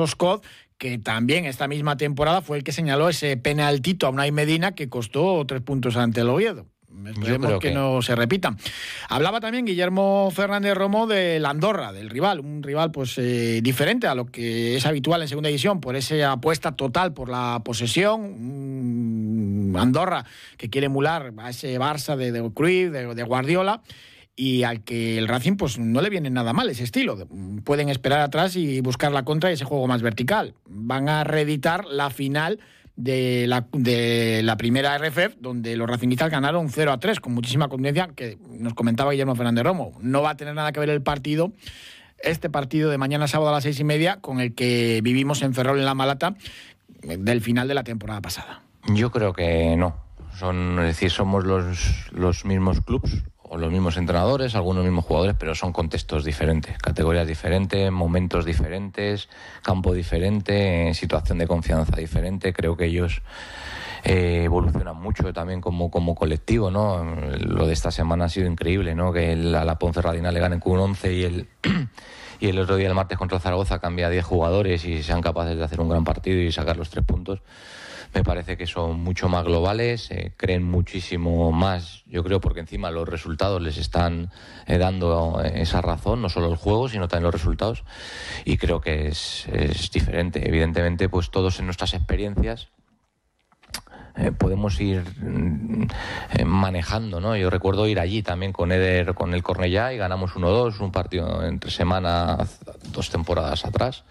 Oscod, 0.00 0.42
que 0.78 0.98
también 0.98 1.46
esta 1.46 1.68
misma 1.68 1.96
temporada 1.96 2.42
fue 2.42 2.58
el 2.58 2.64
que 2.64 2.72
señaló 2.72 3.08
ese 3.08 3.36
penaltito 3.36 4.06
a 4.06 4.10
Unai 4.10 4.32
Medina 4.32 4.74
que 4.74 4.88
costó 4.88 5.44
tres 5.46 5.62
puntos 5.62 5.96
ante 5.96 6.20
el 6.20 6.28
Oviedo. 6.28 6.66
Esperemos 7.04 7.60
que, 7.60 7.72
no 7.72 8.00
se 8.00 8.14
repitan. 8.14 8.56
Hablaba 9.08 9.38
también 9.38 9.66
Guillermo 9.66 10.30
Fernández 10.32 10.74
Romo 10.74 11.06
del 11.06 11.44
Andorra, 11.44 11.92
del 11.92 12.08
rival, 12.08 12.40
un 12.40 12.62
rival 12.62 12.90
pues 12.90 13.18
eh, 13.18 13.60
diferente 13.62 14.06
a 14.06 14.14
lo 14.14 14.26
que 14.26 14.76
es 14.76 14.86
habitual 14.86 15.20
en 15.20 15.28
segunda 15.28 15.48
división, 15.48 15.80
por 15.80 15.94
esa 15.94 16.32
apuesta 16.32 16.74
total 16.74 17.12
por 17.12 17.28
la 17.28 17.60
posesión. 17.64 19.74
Andorra 19.76 20.24
que 20.56 20.70
quiere 20.70 20.86
emular 20.86 21.34
a 21.36 21.50
ese 21.50 21.78
Barça 21.78 22.16
de, 22.16 22.32
de 22.32 22.50
Cruyff, 22.54 22.90
de 22.90 23.22
Guardiola 23.24 23.82
y 24.36 24.64
al 24.64 24.84
que 24.84 25.16
el 25.16 25.28
Racing 25.28 25.56
pues 25.56 25.78
no 25.78 26.02
le 26.02 26.10
viene 26.10 26.28
nada 26.28 26.52
mal 26.52 26.68
ese 26.68 26.84
estilo. 26.84 27.16
Pueden 27.64 27.88
esperar 27.88 28.20
atrás 28.20 28.54
y 28.54 28.82
buscar 28.82 29.10
la 29.10 29.24
contra 29.24 29.50
y 29.50 29.54
ese 29.54 29.64
juego 29.64 29.86
más 29.86 30.02
vertical. 30.02 30.54
Van 30.68 31.08
a 31.08 31.24
reeditar 31.24 31.86
la 31.86 32.10
final 32.10 32.60
de 32.96 33.46
la, 33.46 33.66
de 33.72 34.42
la 34.42 34.58
primera 34.58 34.96
RFF, 34.98 35.36
donde 35.40 35.76
los 35.76 35.88
racinguistas 35.88 36.30
ganaron 36.30 36.68
0 36.68 36.92
a 36.92 37.00
3 37.00 37.20
con 37.20 37.32
muchísima 37.32 37.68
contundencia, 37.68 38.08
que 38.14 38.38
nos 38.58 38.74
comentaba 38.74 39.12
Guillermo 39.12 39.34
Fernández 39.34 39.64
Romo. 39.64 39.92
No 40.02 40.20
va 40.20 40.30
a 40.30 40.36
tener 40.36 40.54
nada 40.54 40.70
que 40.70 40.80
ver 40.80 40.90
el 40.90 41.02
partido, 41.02 41.52
este 42.18 42.50
partido 42.50 42.90
de 42.90 42.98
mañana 42.98 43.28
sábado 43.28 43.50
a 43.50 43.54
las 43.54 43.64
seis 43.64 43.80
y 43.80 43.84
media, 43.84 44.20
con 44.20 44.40
el 44.40 44.54
que 44.54 45.00
vivimos 45.02 45.40
en 45.42 45.54
Ferrol 45.54 45.78
en 45.78 45.86
la 45.86 45.94
Malata 45.94 46.34
del 47.02 47.40
final 47.40 47.68
de 47.68 47.74
la 47.74 47.84
temporada 47.84 48.20
pasada. 48.20 48.62
Yo 48.88 49.10
creo 49.10 49.32
que 49.32 49.76
no. 49.76 49.96
Son, 50.38 50.78
es 50.80 50.86
decir, 50.86 51.10
somos 51.10 51.44
los, 51.44 52.10
los 52.12 52.44
mismos 52.44 52.82
clubes 52.82 53.24
o 53.48 53.56
los 53.56 53.70
mismos 53.70 53.96
entrenadores, 53.96 54.54
algunos 54.54 54.84
mismos 54.84 55.04
jugadores, 55.04 55.36
pero 55.38 55.54
son 55.54 55.72
contextos 55.72 56.24
diferentes, 56.24 56.76
categorías 56.78 57.26
diferentes, 57.26 57.90
momentos 57.90 58.44
diferentes, 58.44 59.28
campo 59.62 59.92
diferente, 59.92 60.92
situación 60.94 61.38
de 61.38 61.46
confianza 61.46 61.96
diferente. 61.96 62.52
Creo 62.52 62.76
que 62.76 62.86
ellos 62.86 63.22
eh, 64.04 64.42
evolucionan 64.44 64.96
mucho 64.96 65.32
también 65.32 65.60
como, 65.60 65.90
como 65.90 66.14
colectivo, 66.14 66.70
¿no? 66.70 67.04
Lo 67.38 67.66
de 67.66 67.72
esta 67.72 67.90
semana 67.90 68.26
ha 68.26 68.28
sido 68.28 68.48
increíble, 68.48 68.94
¿no? 68.94 69.12
Que 69.12 69.32
a 69.32 69.64
la 69.64 69.78
Ponferradina 69.78 70.32
le 70.32 70.40
ganen 70.40 70.60
con 70.60 70.72
un 70.72 70.80
11 70.80 71.12
y 71.12 71.24
el 71.24 71.48
y 72.40 72.48
el 72.48 72.58
otro 72.58 72.76
día 72.76 72.88
el 72.88 72.94
martes 72.94 73.18
contra 73.18 73.36
el 73.36 73.42
Zaragoza 73.42 73.78
cambia 73.78 74.08
a 74.08 74.10
10 74.10 74.24
jugadores 74.24 74.84
y 74.84 75.02
sean 75.02 75.22
capaces 75.22 75.56
de 75.56 75.64
hacer 75.64 75.80
un 75.80 75.88
gran 75.88 76.04
partido 76.04 76.40
y 76.40 76.52
sacar 76.52 76.76
los 76.76 76.90
tres 76.90 77.04
puntos 77.04 77.40
me 78.16 78.24
parece 78.24 78.56
que 78.56 78.66
son 78.66 79.00
mucho 79.00 79.28
más 79.28 79.44
globales, 79.44 80.10
eh, 80.10 80.32
creen 80.38 80.62
muchísimo 80.62 81.52
más, 81.52 82.02
yo 82.06 82.24
creo, 82.24 82.40
porque 82.40 82.60
encima 82.60 82.90
los 82.90 83.06
resultados 83.06 83.60
les 83.60 83.76
están 83.76 84.30
eh, 84.66 84.78
dando 84.78 85.42
eh, 85.44 85.60
esa 85.60 85.82
razón, 85.82 86.22
no 86.22 86.30
solo 86.30 86.50
el 86.50 86.56
juego, 86.56 86.88
sino 86.88 87.08
también 87.08 87.24
los 87.24 87.34
resultados, 87.34 87.84
y 88.46 88.56
creo 88.56 88.80
que 88.80 89.08
es, 89.08 89.46
diferente. 89.92 90.48
Evidentemente, 90.48 91.10
pues 91.10 91.30
todos 91.30 91.58
en 91.58 91.66
nuestras 91.66 91.92
experiencias 91.92 92.68
podemos 94.38 94.80
ir 94.80 95.02
mm, 95.20 95.88
manejando, 96.46 97.20
¿no? 97.20 97.36
Yo 97.36 97.50
recuerdo 97.50 97.86
ir 97.86 98.00
allí 98.00 98.22
también 98.22 98.50
con 98.50 98.72
Eder, 98.72 99.12
con 99.12 99.34
el 99.34 99.42
Cornellá 99.42 99.92
y 99.92 99.98
ganamos 99.98 100.32
1-2, 100.32 100.80
un 100.80 100.90
partido 100.90 101.44
entre 101.44 101.70
semana 101.70 102.38
dos 102.92 103.10
temporadas 103.10 103.66
atrás. 103.66 104.04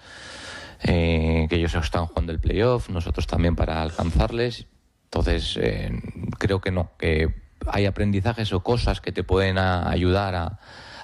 Eh, 0.83 1.47
que 1.49 1.55
ellos 1.55 1.73
están 1.75 2.07
jugando 2.07 2.31
el 2.31 2.39
playoff, 2.39 2.89
nosotros 2.89 3.27
también 3.27 3.55
para 3.55 3.81
alcanzarles. 3.81 4.67
Entonces, 5.05 5.57
eh, 5.61 5.91
creo 6.37 6.59
que 6.59 6.71
no, 6.71 6.91
que 6.97 7.33
hay 7.67 7.85
aprendizajes 7.85 8.51
o 8.53 8.61
cosas 8.61 9.01
que 9.01 9.11
te 9.11 9.23
pueden 9.23 9.57
ayudar 9.57 10.35
a, 10.35 10.59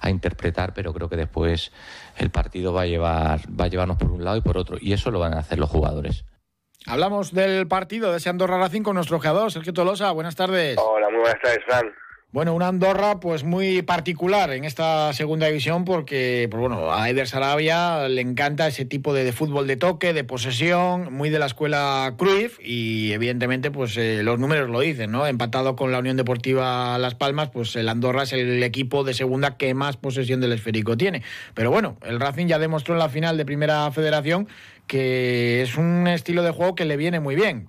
interpretar, 0.10 0.74
pero 0.74 0.94
creo 0.94 1.10
que 1.10 1.16
después 1.16 1.72
el 2.18 2.32
partido 2.32 2.74
va 2.74 2.82
a, 2.82 2.86
llevar, 2.88 3.42
va 3.48 3.66
a 3.66 3.68
llevarnos 3.68 3.98
por 3.98 4.10
un 4.10 4.25
lado 4.25 4.38
y 4.38 4.42
por 4.42 4.58
otro, 4.58 4.78
y 4.82 4.94
eso 4.94 5.12
lo 5.12 5.20
van 5.20 5.36
a 5.36 5.40
hacer 5.40 5.60
los 5.60 5.70
jugadores. 5.70 6.25
Hablamos 6.88 7.32
del 7.32 7.68
partido 7.68 8.10
de 8.12 8.18
ese 8.18 8.30
Andorra 8.30 8.58
Racing 8.58 8.82
con 8.82 8.96
nuestro 8.96 9.20
jugador, 9.20 9.51
Sergio 9.51 9.74
Tolosa. 9.74 10.12
Buenas 10.12 10.36
tardes. 10.36 10.80
Hola, 10.80 11.10
muy 11.10 11.20
buenas 11.20 11.40
tardes, 11.40 11.60
Fran. 11.68 11.86
Bueno, 12.34 12.56
una 12.56 12.70
Andorra 12.70 13.20
pues 13.20 13.44
muy 13.44 13.82
particular 13.82 14.52
en 14.52 14.64
esta 14.64 15.12
segunda 15.12 15.48
división 15.48 15.84
porque 15.84 16.48
pues 16.50 16.62
bueno, 16.62 16.94
a 16.94 17.10
Eder 17.10 17.28
Sarabia 17.28 18.08
le 18.08 18.22
encanta 18.22 18.68
ese 18.68 18.86
tipo 18.86 19.14
de, 19.14 19.30
fútbol 19.34 19.68
de 19.68 19.76
toque, 19.76 20.14
de 20.14 20.24
posesión, 20.24 21.12
muy 21.12 21.30
de 21.30 21.40
la 21.40 21.48
escuela 21.48 22.16
Cruyff 22.18 22.58
y 22.64 23.12
evidentemente 23.12 23.70
pues 23.70 23.98
eh, 23.98 24.24
los 24.24 24.40
números 24.40 24.70
lo 24.70 24.80
dicen, 24.80 25.12
¿no? 25.12 25.28
Empatado 25.28 25.76
con 25.76 25.92
la 25.92 26.00
Unión 26.00 26.16
Deportiva 26.16 26.98
Las 27.00 27.16
Palmas, 27.16 27.50
pues 27.50 27.76
el 27.76 27.90
Andorra 27.90 28.24
es 28.24 28.32
el 28.32 28.64
equipo 28.64 29.04
de 29.04 29.14
segunda 29.14 29.58
que 29.58 29.74
más 29.74 29.98
posesión 29.98 30.40
del 30.40 30.54
esférico 30.54 30.96
tiene. 30.96 31.24
Pero 31.54 31.70
bueno, 31.70 31.98
el 32.02 32.18
Racing 32.18 32.48
ya 32.48 32.60
demostró 32.60 32.96
en 32.96 33.00
la 33.00 33.10
final 33.10 33.36
de 33.36 33.44
Primera 33.44 33.92
Federación 33.92 34.48
que 34.88 35.62
es 35.62 35.76
un 35.76 36.08
estilo 36.08 36.44
de 36.44 36.52
juego 36.52 36.76
que 36.76 36.86
le 36.86 36.96
viene 36.96 37.20
muy 37.20 37.36
bien 37.36 37.68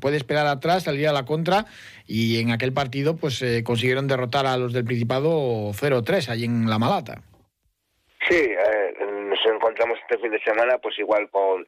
puede 0.00 0.16
esperar 0.16 0.46
atrás, 0.46 0.84
salir 0.84 1.08
a 1.08 1.12
la 1.12 1.24
contra 1.24 1.66
y 2.06 2.40
en 2.40 2.50
aquel 2.50 2.72
partido 2.72 3.16
pues 3.16 3.42
eh, 3.42 3.62
consiguieron 3.64 4.08
derrotar 4.08 4.46
a 4.46 4.56
los 4.56 4.72
del 4.72 4.84
Principado 4.84 5.70
0-3 5.72 6.28
allí 6.28 6.44
en 6.44 6.68
La 6.68 6.78
Malata. 6.78 7.22
Sí, 8.28 8.36
eh, 8.36 8.94
nos 9.00 9.38
encontramos 9.46 9.98
este 10.00 10.18
fin 10.18 10.30
de 10.30 10.42
semana 10.42 10.78
pues 10.78 10.98
igual 10.98 11.28
con 11.30 11.66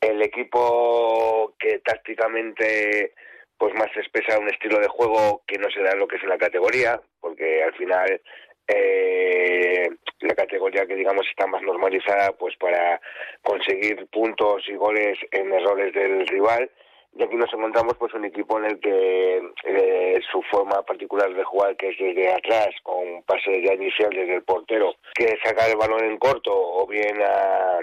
el 0.00 0.22
equipo 0.22 1.54
que 1.58 1.78
tácticamente 1.80 3.14
pues 3.58 3.74
más 3.74 3.88
expresa 3.94 4.38
un 4.38 4.48
estilo 4.48 4.78
de 4.78 4.88
juego 4.88 5.42
que 5.46 5.58
no 5.58 5.68
se 5.70 5.82
da 5.82 5.94
lo 5.94 6.08
que 6.08 6.16
es 6.16 6.22
en 6.22 6.30
la 6.30 6.38
categoría, 6.38 6.98
porque 7.20 7.62
al 7.62 7.74
final 7.74 8.20
eh, 8.66 9.90
la 10.20 10.34
categoría 10.34 10.86
que 10.86 10.94
digamos 10.94 11.26
está 11.28 11.46
más 11.46 11.60
normalizada 11.62 12.32
pues 12.32 12.56
para 12.56 13.00
conseguir 13.42 14.06
puntos 14.06 14.62
y 14.68 14.74
goles 14.76 15.18
en 15.32 15.52
errores 15.52 15.92
del 15.92 16.26
rival 16.26 16.70
y 17.12 17.22
aquí 17.22 17.36
nos 17.36 17.52
encontramos 17.52 17.94
pues 17.98 18.14
un 18.14 18.24
equipo 18.24 18.58
en 18.58 18.66
el 18.66 18.80
que 18.80 19.42
eh, 19.64 20.20
su 20.30 20.42
forma 20.42 20.82
particular 20.82 21.32
de 21.34 21.44
jugar 21.44 21.76
que 21.76 21.88
es 21.88 21.98
desde 21.98 22.32
atrás 22.32 22.68
con 22.82 23.22
pase 23.24 23.62
ya 23.62 23.74
inicial 23.74 24.10
desde 24.10 24.36
el 24.36 24.42
portero 24.42 24.94
que 25.14 25.36
saca 25.44 25.66
el 25.66 25.76
balón 25.76 26.04
en 26.04 26.18
corto 26.18 26.52
o 26.52 26.86
bien 26.86 27.20
a 27.22 27.78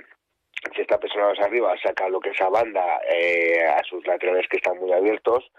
si 0.75 0.81
está 0.81 0.99
presionado 0.99 1.33
arriba 1.41 1.75
saca 1.83 2.09
lo 2.09 2.19
que 2.19 2.29
es 2.29 2.41
a 2.41 2.49
banda 2.49 3.01
eh, 3.09 3.65
a 3.67 3.83
sus 3.83 4.05
laterales 4.07 4.47
que 4.49 4.57
están 4.57 4.77
muy 4.79 4.91
abiertos 4.93 5.51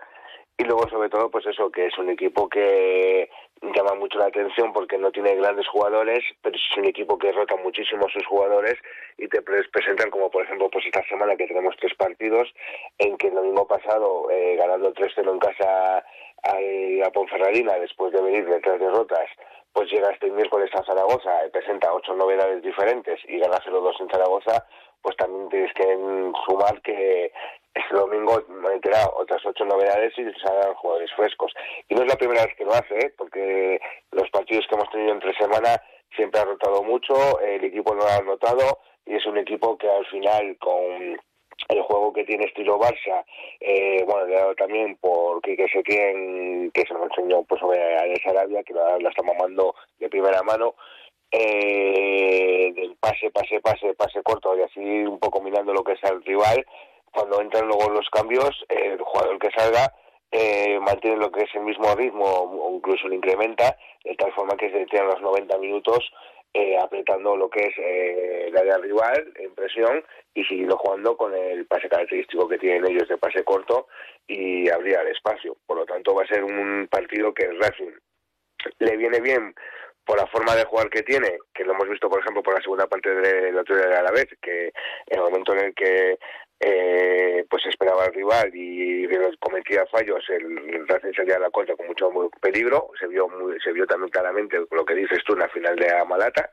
y 0.59 0.65
luego 0.65 0.89
sobre 0.89 1.09
todo 1.09 1.31
pues 1.31 1.47
eso 1.47 1.71
que 1.71 1.87
es 1.87 1.97
un 1.99 2.11
equipo 2.11 2.49
que 2.49 3.31
llama 3.63 3.95
mucho 3.95 4.19
la 4.19 4.27
atención 4.27 4.73
porque 4.73 4.99
no 4.99 5.13
tiene 5.13 5.37
grandes 5.37 5.69
jugadores 5.69 6.25
pero 6.43 6.57
es 6.57 6.77
un 6.77 6.85
equipo 6.85 7.17
que 7.17 7.31
rota 7.31 7.55
muchísimo 7.57 8.09
sus 8.09 8.27
jugadores 8.27 8.75
y 9.17 9.29
te 9.29 9.41
presentan 9.41 10.11
como 10.11 10.31
por 10.31 10.45
ejemplo 10.45 10.69
pues 10.69 10.85
esta 10.87 11.05
semana 11.05 11.37
que 11.37 11.47
tenemos 11.47 11.77
tres 11.81 11.95
partidos 11.95 12.53
en 12.99 13.17
que 13.17 13.29
el 13.29 13.35
domingo 13.35 13.69
pasado 13.69 14.29
eh, 14.33 14.57
ganando 14.57 14.93
3-0 14.93 15.31
en 15.31 15.39
casa 15.39 15.99
a, 16.43 17.07
a 17.07 17.11
Ponferradina 17.13 17.75
después 17.79 18.13
de 18.13 18.21
venir 18.21 18.45
de 18.45 18.61
tres 18.61 18.81
derrotas 18.81 19.29
pues 19.73 19.89
llega 19.93 20.11
este 20.11 20.29
miércoles 20.29 20.71
a 20.75 20.83
Zaragoza 20.83 21.47
y 21.47 21.51
presenta 21.51 21.95
ocho 21.95 22.15
novedades 22.15 22.65
diferentes 22.65 23.21
y 23.29 23.39
gana 23.39 23.61
0-2 23.61 24.01
en 24.01 24.11
Zaragoza 24.11 24.67
pues 25.03 25.17
también 25.17 25.49
tienes 25.49 25.73
que 25.75 25.85
sumar 26.47 26.83
que 26.83 27.33
este 27.75 27.95
domingo 27.95 28.43
enterado 28.73 29.15
otras 29.17 29.45
ocho 29.45 29.65
novedades 29.65 30.13
y 30.17 30.23
hagan 30.23 30.75
jugadores 30.75 31.11
frescos. 31.17 31.53
Y 31.89 31.95
no 31.95 32.03
es 32.03 32.09
la 32.09 32.17
primera 32.17 32.45
vez 32.45 32.55
que 32.57 32.65
lo 32.65 32.73
hace, 32.73 32.99
¿eh? 32.99 33.15
porque 33.17 33.81
los 34.13 34.29
partidos 34.31 34.67
que 34.69 34.75
hemos 34.75 34.91
tenido 34.91 35.13
entre 35.13 35.35
semana 35.35 35.81
siempre 36.15 36.41
ha 36.41 36.45
rotado 36.45 36.83
mucho, 36.83 37.41
el 37.41 37.65
equipo 37.65 37.95
lo 37.95 38.07
ha 38.07 38.21
notado 38.23 38.79
y 39.07 39.17
es 39.17 39.27
un 39.27 39.39
equipo 39.39 39.77
que 39.77 39.89
al 39.89 40.07
final 40.07 40.57
con 40.59 41.19
el 41.69 41.83
juego 41.83 42.13
que 42.13 42.25
tiene 42.25 42.45
estilo 42.45 42.79
Barça, 42.79 43.25
eh, 43.61 44.05
bueno, 44.07 44.55
también 44.55 44.97
por 44.97 45.43
Quique 45.43 45.67
Setién, 45.69 46.71
que 46.71 46.83
se 46.83 46.95
lo 46.95 47.05
enseñó 47.05 47.43
pues 47.43 47.61
sobre 47.61 47.97
Alex 47.97 48.27
Arabia, 48.27 48.63
que 48.63 48.75
la, 48.75 48.99
la 48.99 49.09
está 49.09 49.23
mamando 49.23 49.75
de 49.99 50.09
primera 50.09 50.43
mano, 50.43 50.75
eh, 51.31 52.73
del 52.75 52.97
pase, 52.97 53.31
pase, 53.31 53.61
pase, 53.61 53.93
pase 53.95 54.23
corto 54.23 54.57
y 54.57 54.63
así 54.63 54.81
un 54.81 55.19
poco 55.19 55.43
mirando 55.43 55.75
lo 55.75 55.85
que 55.85 55.93
es 55.93 56.03
el 56.05 56.23
rival, 56.25 56.65
cuando 57.13 57.41
entran 57.41 57.67
luego 57.67 57.91
los 57.91 58.09
cambios, 58.11 58.65
el 58.69 59.01
jugador 59.01 59.39
que 59.39 59.51
salga 59.51 59.93
eh, 60.31 60.79
mantiene 60.81 61.17
lo 61.17 61.31
que 61.33 61.45
es 61.45 61.55
el 61.55 61.63
mismo 61.63 61.95
ritmo 61.95 62.25
o 62.25 62.75
incluso 62.75 63.09
lo 63.09 63.15
incrementa, 63.15 63.77
de 64.05 64.15
tal 64.15 64.33
forma 64.33 64.57
que 64.57 64.71
se 64.71 64.85
tienen 64.87 65.09
los 65.09 65.21
90 65.23 65.57
minutos 65.59 66.11
eh, 66.55 66.77
apretando 66.79 67.37
lo 67.37 67.49
que 67.49 67.67
es 67.67 67.79
eh, 67.79 68.49
el 68.49 68.57
área 68.57 68.79
rival 68.79 69.33
en 69.37 69.55
presión 69.55 70.03
y 70.35 70.45
siguiendo 70.45 70.77
jugando 70.79 71.17
con 71.17 71.35
el 71.35 71.67
pase 71.67 71.89
característico 71.89 72.49
que 72.49 72.59
tienen 72.59 72.87
ellos 72.87 73.09
de 73.09 73.19
pase 73.19 73.45
corto 73.45 73.89
y 74.27 74.69
abrir 74.69 74.97
el 74.97 75.09
espacio. 75.09 75.57
Por 75.67 75.79
lo 75.79 75.87
tanto, 75.87 76.15
va 76.15 76.25
a 76.25 76.27
ser 76.27 76.45
un 76.45 76.89
partido 76.91 77.33
que 77.33 77.45
el 77.45 77.61
Racing 77.61 77.93
le 78.79 78.97
viene 78.97 79.21
bien 79.21 79.55
por 80.09 80.17
la 80.17 80.27
forma 80.27 80.57
de 80.57 80.65
jugar 80.65 80.89
que 80.89 81.03
tiene, 81.03 81.37
que 81.53 81.65
lo 81.65 81.75
hemos 81.75 81.87
visto, 81.87 82.09
por 82.09 82.21
ejemplo, 82.21 82.43
por 82.43 82.55
la 82.55 82.63
segunda 82.63 82.87
parte 82.87 83.15
de 83.15 83.53
la 83.53 83.63
de 83.63 84.03
la 84.03 84.11
vez, 84.11 84.27
que 84.41 84.73
en 85.07 85.19
el 85.19 85.21
momento 85.21 85.53
en 85.53 85.67
el 85.67 85.75
que 85.75 86.19
eh, 86.59 87.45
pues 87.51 87.67
esperaba 87.67 88.05
al 88.05 88.15
rival 88.15 88.51
y 88.55 89.07
cometía 89.39 89.85
fallos, 89.85 90.25
el 90.31 90.89
Racing 90.89 91.13
salía 91.15 91.37
a 91.37 91.41
la 91.41 91.51
contra 91.51 91.77
con 91.77 91.89
mucho 91.89 92.11
peligro, 92.41 92.89
se 92.99 93.07
vio 93.07 93.29
se 93.63 93.71
vio 93.73 93.87
también 93.87 94.09
claramente 94.09 94.57
lo 94.71 94.85
que 94.87 94.95
dices 94.95 95.19
tú 95.27 95.35
en 95.35 95.41
la 95.41 95.49
final 95.51 95.77
de 95.77 95.95
Amalata, 95.95 96.51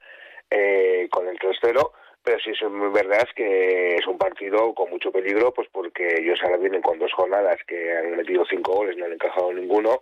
eh, 0.52 1.08
con 1.10 1.26
el 1.30 1.40
3-0, 1.40 1.92
pero 2.24 2.38
sí 2.44 2.52
es 2.52 2.70
muy 2.70 2.90
verdad 2.90 3.26
que 3.38 3.96
es 3.96 4.06
un 4.06 4.18
partido 4.18 4.74
con 4.74 4.90
mucho 4.90 5.14
peligro, 5.14 5.54
pues 5.54 5.70
porque 5.72 6.16
ellos 6.20 6.40
ahora 6.44 6.58
vienen 6.58 6.82
con 6.82 7.00
dos 7.00 7.14
jornadas 7.14 7.58
que 7.66 7.98
han 7.98 8.18
metido 8.18 8.44
cinco 8.50 8.74
goles, 8.74 8.98
no 8.98 9.06
han 9.06 9.14
encajado 9.14 9.54
ninguno, 9.54 10.02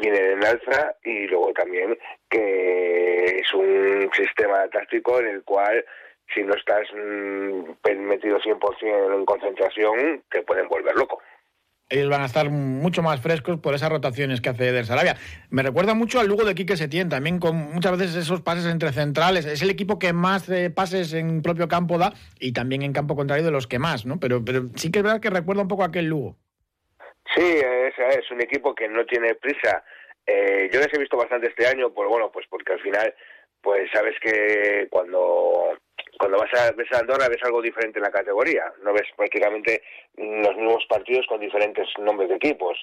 vienen 0.00 0.32
en 0.32 0.44
alza 0.44 0.96
y 1.04 1.26
luego 1.26 1.52
también 1.52 1.98
que 2.28 3.24
es 3.40 3.54
un 3.54 4.10
sistema 4.14 4.66
táctico 4.68 5.20
en 5.20 5.26
el 5.26 5.44
cual 5.44 5.84
si 6.34 6.42
no 6.42 6.54
estás 6.54 6.86
mm, 6.92 8.00
metido 8.00 8.38
100% 8.38 9.14
en 9.14 9.24
concentración 9.24 10.22
te 10.30 10.42
pueden 10.42 10.68
volver 10.68 10.94
loco 10.96 11.20
ellos 11.90 12.08
van 12.08 12.22
a 12.22 12.26
estar 12.26 12.48
mucho 12.50 13.02
más 13.02 13.20
frescos 13.20 13.58
por 13.58 13.74
esas 13.74 13.90
rotaciones 13.90 14.40
que 14.40 14.48
hace 14.48 14.68
Eder 14.68 14.86
Sarabia. 14.86 15.16
Me 15.50 15.64
recuerda 15.64 15.92
mucho 15.92 16.20
al 16.20 16.28
Lugo 16.28 16.44
de 16.44 16.54
Quique 16.54 16.76
Setién, 16.76 17.08
también 17.08 17.40
con 17.40 17.56
muchas 17.56 17.98
veces 17.98 18.14
esos 18.14 18.42
pases 18.42 18.66
entre 18.66 18.92
centrales. 18.92 19.44
Es 19.44 19.60
el 19.60 19.70
equipo 19.70 19.98
que 19.98 20.12
más 20.12 20.48
eh, 20.48 20.70
pases 20.70 21.12
en 21.12 21.42
propio 21.42 21.66
campo 21.66 21.98
da 21.98 22.14
y 22.38 22.52
también 22.52 22.82
en 22.82 22.92
campo 22.92 23.16
contrario 23.16 23.44
de 23.44 23.50
los 23.50 23.66
que 23.66 23.80
más, 23.80 24.06
¿no? 24.06 24.20
Pero, 24.20 24.44
pero 24.44 24.68
sí 24.76 24.92
que 24.92 25.00
es 25.00 25.02
verdad 25.02 25.20
que 25.20 25.30
recuerda 25.30 25.62
un 25.62 25.68
poco 25.68 25.82
a 25.82 25.86
aquel 25.86 26.06
Lugo. 26.06 26.36
Sí, 27.34 27.60
es, 27.60 28.30
un 28.30 28.40
equipo 28.40 28.74
que 28.74 28.88
no 28.88 29.04
tiene 29.06 29.34
prisa. 29.36 29.84
Eh, 30.26 30.68
yo 30.72 30.80
les 30.80 30.92
he 30.92 30.98
visto 30.98 31.16
bastante 31.16 31.48
este 31.48 31.66
año, 31.66 31.92
pues 31.92 32.08
bueno, 32.08 32.30
pues 32.32 32.46
porque 32.48 32.72
al 32.72 32.80
final, 32.80 33.14
pues 33.60 33.90
sabes 33.92 34.18
que 34.20 34.88
cuando 34.90 35.78
cuando 36.18 36.38
vas 36.38 36.52
a, 36.54 36.72
ves 36.72 36.92
a 36.92 36.98
Andorra 36.98 37.28
ves 37.28 37.42
algo 37.42 37.62
diferente 37.62 37.98
en 37.98 38.02
la 38.02 38.10
categoría, 38.10 38.70
no 38.82 38.92
ves 38.92 39.08
prácticamente 39.16 39.82
los 40.16 40.54
mismos 40.54 40.84
partidos 40.86 41.26
con 41.26 41.40
diferentes 41.40 41.86
nombres 41.98 42.28
de 42.28 42.36
equipos. 42.36 42.78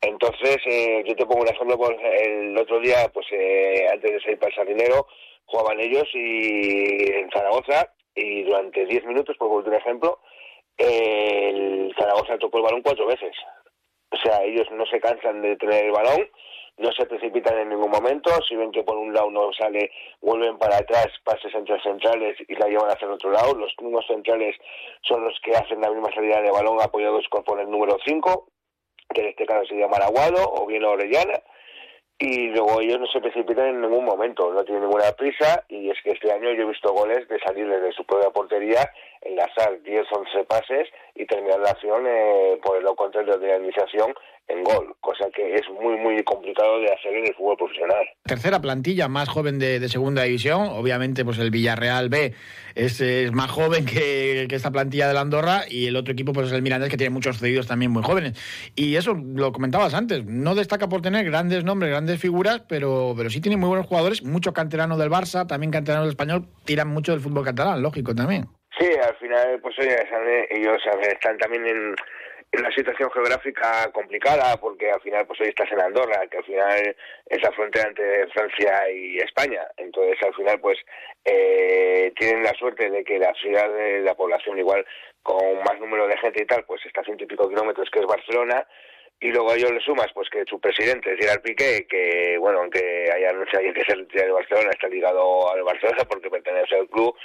Entonces, 0.00 0.58
eh, 0.66 1.02
yo 1.04 1.16
te 1.16 1.26
pongo 1.26 1.42
un 1.42 1.48
ejemplo, 1.48 1.76
pues, 1.76 1.96
el 2.20 2.56
otro 2.56 2.78
día, 2.78 3.08
pues 3.12 3.26
eh, 3.32 3.86
antes 3.92 4.12
de 4.12 4.20
salir 4.20 4.38
para 4.38 4.50
el 4.50 4.54
Sardinero, 4.54 5.06
jugaban 5.46 5.80
ellos 5.80 6.08
y 6.12 7.12
en 7.12 7.30
Zaragoza 7.30 7.92
y 8.14 8.44
durante 8.44 8.86
10 8.86 9.04
minutos, 9.06 9.36
por 9.36 9.48
un 9.48 9.74
ejemplo, 9.74 10.20
el 10.76 11.92
Zaragoza 11.98 12.38
tocó 12.38 12.58
el 12.58 12.64
balón 12.64 12.82
cuatro 12.82 13.06
veces. 13.06 13.34
O 14.10 14.16
sea, 14.16 14.42
ellos 14.44 14.66
no 14.72 14.86
se 14.86 15.00
cansan 15.00 15.42
de 15.42 15.56
tener 15.56 15.86
el 15.86 15.92
balón, 15.92 16.28
no 16.78 16.92
se 16.92 17.06
precipitan 17.06 17.58
en 17.58 17.70
ningún 17.70 17.90
momento, 17.90 18.30
si 18.48 18.54
ven 18.54 18.70
que 18.70 18.82
por 18.82 18.96
un 18.96 19.12
lado 19.12 19.30
no 19.30 19.50
sale, 19.52 19.90
vuelven 20.20 20.58
para 20.58 20.76
atrás, 20.76 21.08
pases 21.24 21.54
entre 21.54 21.80
centrales 21.82 22.36
y 22.46 22.54
la 22.54 22.68
llevan 22.68 22.90
hacia 22.90 23.06
el 23.06 23.12
otro 23.12 23.30
lado, 23.30 23.54
los 23.54 23.72
mismos 23.80 24.06
centrales 24.06 24.56
son 25.02 25.24
los 25.24 25.38
que 25.40 25.52
hacen 25.52 25.80
la 25.80 25.90
misma 25.90 26.12
salida 26.14 26.40
de 26.42 26.50
balón 26.50 26.80
apoyados 26.80 27.26
con 27.30 27.58
el 27.58 27.70
número 27.70 27.96
5, 28.04 28.48
que 29.14 29.20
en 29.22 29.28
este 29.28 29.46
caso 29.46 29.66
se 29.66 29.76
llama 29.76 29.96
Aguado 29.96 30.52
o 30.52 30.66
bien 30.66 30.84
Orellana, 30.84 31.40
y 32.18 32.48
luego 32.48 32.80
ellos 32.80 32.98
no 32.98 33.06
se 33.06 33.20
precipitan 33.20 33.68
en 33.68 33.80
ningún 33.82 34.04
momento, 34.04 34.50
no 34.52 34.64
tienen 34.64 34.84
ninguna 34.84 35.12
prisa 35.12 35.64
y 35.68 35.90
es 35.90 35.98
que 36.02 36.12
este 36.12 36.32
año 36.32 36.50
yo 36.52 36.62
he 36.62 36.68
visto 36.68 36.92
goles 36.92 37.28
de 37.28 37.38
salir 37.40 37.68
desde 37.68 37.92
su 37.92 38.04
propia 38.04 38.30
portería, 38.30 38.90
enlazar 39.28 39.82
10 39.82 40.06
11 40.10 40.44
pases 40.44 40.88
y 41.14 41.26
terminar 41.26 41.60
la 41.60 41.70
acción 41.70 42.04
eh, 42.06 42.58
por 42.62 42.76
el 42.76 42.84
contrario 42.96 43.38
de 43.38 43.48
la 43.48 43.58
iniciación 43.58 44.12
en 44.48 44.62
gol, 44.62 44.94
cosa 45.00 45.24
que 45.34 45.54
es 45.54 45.62
muy 45.70 45.96
muy 45.96 46.22
complicado 46.22 46.78
de 46.78 46.92
hacer 46.92 47.12
en 47.14 47.26
el 47.26 47.34
fútbol 47.34 47.56
profesional. 47.56 48.06
Tercera 48.24 48.60
plantilla 48.60 49.08
más 49.08 49.28
joven 49.28 49.58
de, 49.58 49.86
segunda 49.88 50.22
división, 50.22 50.68
obviamente 50.68 51.24
pues 51.24 51.38
el 51.38 51.50
Villarreal 51.50 52.08
B 52.08 52.32
es, 52.74 53.02
más 53.32 53.50
joven 53.50 53.84
que, 53.84 54.46
que, 54.48 54.54
esta 54.54 54.70
plantilla 54.70 55.08
de 55.08 55.14
la 55.14 55.20
Andorra 55.20 55.62
y 55.68 55.86
el 55.86 55.96
otro 55.96 56.12
equipo 56.12 56.32
pues 56.32 56.46
es 56.46 56.52
el 56.52 56.62
Mirandés 56.62 56.90
que 56.90 56.96
tiene 56.96 57.10
muchos 57.10 57.38
cedidos 57.38 57.66
también 57.66 57.90
muy 57.90 58.04
jóvenes. 58.04 58.38
Y 58.76 58.94
eso 58.94 59.14
lo 59.14 59.50
comentabas 59.52 59.94
antes, 59.94 60.24
no 60.24 60.54
destaca 60.54 60.88
por 60.88 61.02
tener 61.02 61.24
grandes 61.24 61.64
nombres, 61.64 61.90
grandes 61.90 62.20
figuras, 62.20 62.62
pero, 62.68 63.14
pero 63.16 63.30
sí 63.30 63.40
tiene 63.40 63.56
muy 63.56 63.68
buenos 63.68 63.86
jugadores, 63.86 64.22
mucho 64.22 64.52
canterano 64.52 64.96
del 64.96 65.10
Barça, 65.10 65.46
también 65.46 65.72
canterano 65.72 66.04
del 66.04 66.10
Español, 66.10 66.46
tiran 66.64 66.88
mucho 66.88 67.12
del 67.12 67.20
fútbol 67.20 67.44
catalán, 67.44 67.82
lógico 67.82 68.14
también. 68.14 68.46
Sí, 68.78 68.90
al 69.00 69.16
final 69.16 69.58
pues 69.60 69.74
ellos 69.78 70.82
están 71.08 71.38
también 71.38 71.66
en 71.66 71.94
una 72.58 72.70
situación 72.72 73.10
geográfica 73.10 73.90
complicada 73.92 74.56
porque 74.58 74.90
al 74.90 75.00
final 75.00 75.26
pues 75.26 75.40
hoy 75.40 75.48
estás 75.48 75.70
en 75.72 75.80
Andorra 75.80 76.26
que 76.30 76.38
al 76.38 76.44
final 76.44 76.96
es 77.26 77.42
la 77.42 77.52
frontera 77.52 77.88
entre 77.88 78.26
Francia 78.28 78.90
y 78.90 79.18
España. 79.18 79.62
Entonces 79.76 80.18
al 80.22 80.34
final 80.34 80.60
pues 80.60 80.78
eh, 81.24 82.12
tienen 82.18 82.42
la 82.42 82.52
suerte 82.54 82.90
de 82.90 83.04
que 83.04 83.18
la 83.18 83.32
ciudad 83.34 83.68
de 83.72 84.00
la 84.00 84.14
población 84.14 84.58
igual 84.58 84.84
con 85.22 85.58
más 85.58 85.78
número 85.80 86.06
de 86.06 86.18
gente 86.18 86.42
y 86.42 86.46
tal 86.46 86.64
pues 86.64 86.84
está 86.84 87.00
a 87.00 87.04
ciento 87.04 87.24
y 87.24 87.26
pico 87.26 87.48
kilómetros 87.48 87.88
que 87.90 88.00
es 88.00 88.06
Barcelona 88.06 88.66
y 89.20 89.28
luego 89.30 89.50
a 89.50 89.56
ellos 89.56 89.72
le 89.72 89.80
sumas 89.80 90.08
pues 90.12 90.28
que 90.28 90.44
su 90.46 90.60
presidente 90.60 91.12
es 91.12 91.18
Gerard 91.18 91.40
Piqué 91.40 91.86
que 91.88 92.36
bueno 92.38 92.60
aunque 92.60 93.10
haya 93.14 93.30
anunciado 93.30 93.72
que 93.72 93.80
es 93.80 93.88
el 93.88 94.06
de 94.08 94.30
Barcelona 94.30 94.70
está 94.70 94.88
ligado 94.88 95.50
al 95.50 95.62
Barcelona 95.62 96.04
porque 96.08 96.30
pertenece 96.30 96.76
al 96.76 96.88
club 96.88 97.16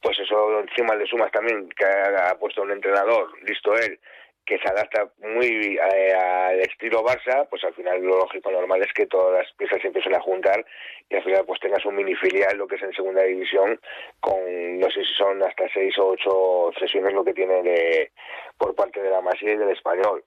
pues 0.00 0.18
eso 0.20 0.60
encima 0.60 0.94
le 0.94 1.06
sumas 1.06 1.30
también 1.32 1.68
que 1.70 1.84
ha, 1.84 2.38
puesto 2.38 2.62
un 2.62 2.70
entrenador 2.70 3.30
listo 3.42 3.74
él 3.76 3.98
que 4.46 4.58
se 4.58 4.68
adapta 4.68 5.10
muy 5.18 5.78
eh, 5.78 6.12
al 6.12 6.60
estilo 6.60 7.04
Barça, 7.04 7.46
pues 7.48 7.62
al 7.62 7.74
final 7.74 8.02
lo 8.02 8.18
lógico 8.18 8.50
normal 8.50 8.82
es 8.82 8.92
que 8.92 9.06
todas 9.06 9.38
las 9.38 9.52
piezas 9.52 9.80
se 9.80 9.88
empiecen 9.88 10.14
a 10.14 10.20
juntar 10.20 10.64
y 11.08 11.14
al 11.14 11.22
final 11.22 11.44
pues 11.46 11.60
tengas 11.60 11.84
un 11.84 11.94
mini 11.94 12.16
filial, 12.16 12.56
lo 12.56 12.66
que 12.66 12.74
es 12.74 12.82
en 12.82 12.92
segunda 12.92 13.22
división, 13.22 13.78
con 14.18 14.80
no 14.80 14.90
sé 14.90 15.04
si 15.04 15.14
son 15.14 15.40
hasta 15.42 15.68
seis 15.72 15.96
o 15.98 16.08
ocho 16.08 16.72
sesiones 16.80 17.12
lo 17.12 17.22
que 17.22 17.34
tiene 17.34 17.62
de, 17.62 18.10
por 18.58 18.74
parte 18.74 19.00
de 19.00 19.10
la 19.10 19.20
Masía 19.20 19.52
y 19.52 19.56
del 19.56 19.70
Español 19.70 20.24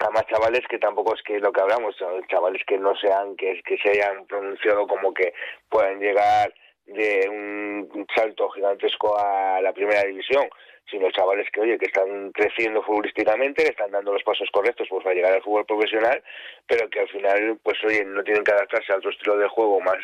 además 0.00 0.26
chavales 0.28 0.62
que 0.68 0.78
tampoco 0.78 1.14
es 1.14 1.22
que 1.22 1.38
lo 1.38 1.52
que 1.52 1.60
hablamos, 1.60 1.94
chavales 2.28 2.62
que 2.66 2.78
no 2.78 2.94
sean, 2.96 3.36
que, 3.36 3.62
que 3.64 3.76
se 3.78 3.90
hayan 3.90 4.26
pronunciado 4.26 4.86
como 4.86 5.12
que 5.14 5.32
puedan 5.68 6.00
llegar 6.00 6.52
de 6.94 7.28
un 7.28 8.06
salto 8.14 8.48
gigantesco 8.50 9.18
a 9.18 9.60
la 9.60 9.72
primera 9.72 10.02
división, 10.04 10.48
sino 10.90 11.10
chavales 11.10 11.48
que, 11.52 11.60
oye, 11.60 11.78
que 11.78 11.86
están 11.86 12.32
creciendo 12.32 12.82
futbolísticamente, 12.82 13.62
que 13.62 13.70
están 13.70 13.90
dando 13.90 14.12
los 14.12 14.22
pasos 14.24 14.48
correctos 14.52 14.88
pues, 14.90 15.04
para 15.04 15.14
llegar 15.14 15.32
al 15.32 15.42
fútbol 15.42 15.64
profesional, 15.64 16.22
pero 16.66 16.88
que 16.90 17.00
al 17.00 17.08
final, 17.08 17.58
pues, 17.62 17.78
oye, 17.84 18.04
no 18.04 18.24
tienen 18.24 18.44
que 18.44 18.52
adaptarse 18.52 18.92
a 18.92 18.96
otro 18.96 19.10
estilo 19.10 19.36
de 19.36 19.48
juego 19.48 19.80
más, 19.80 19.98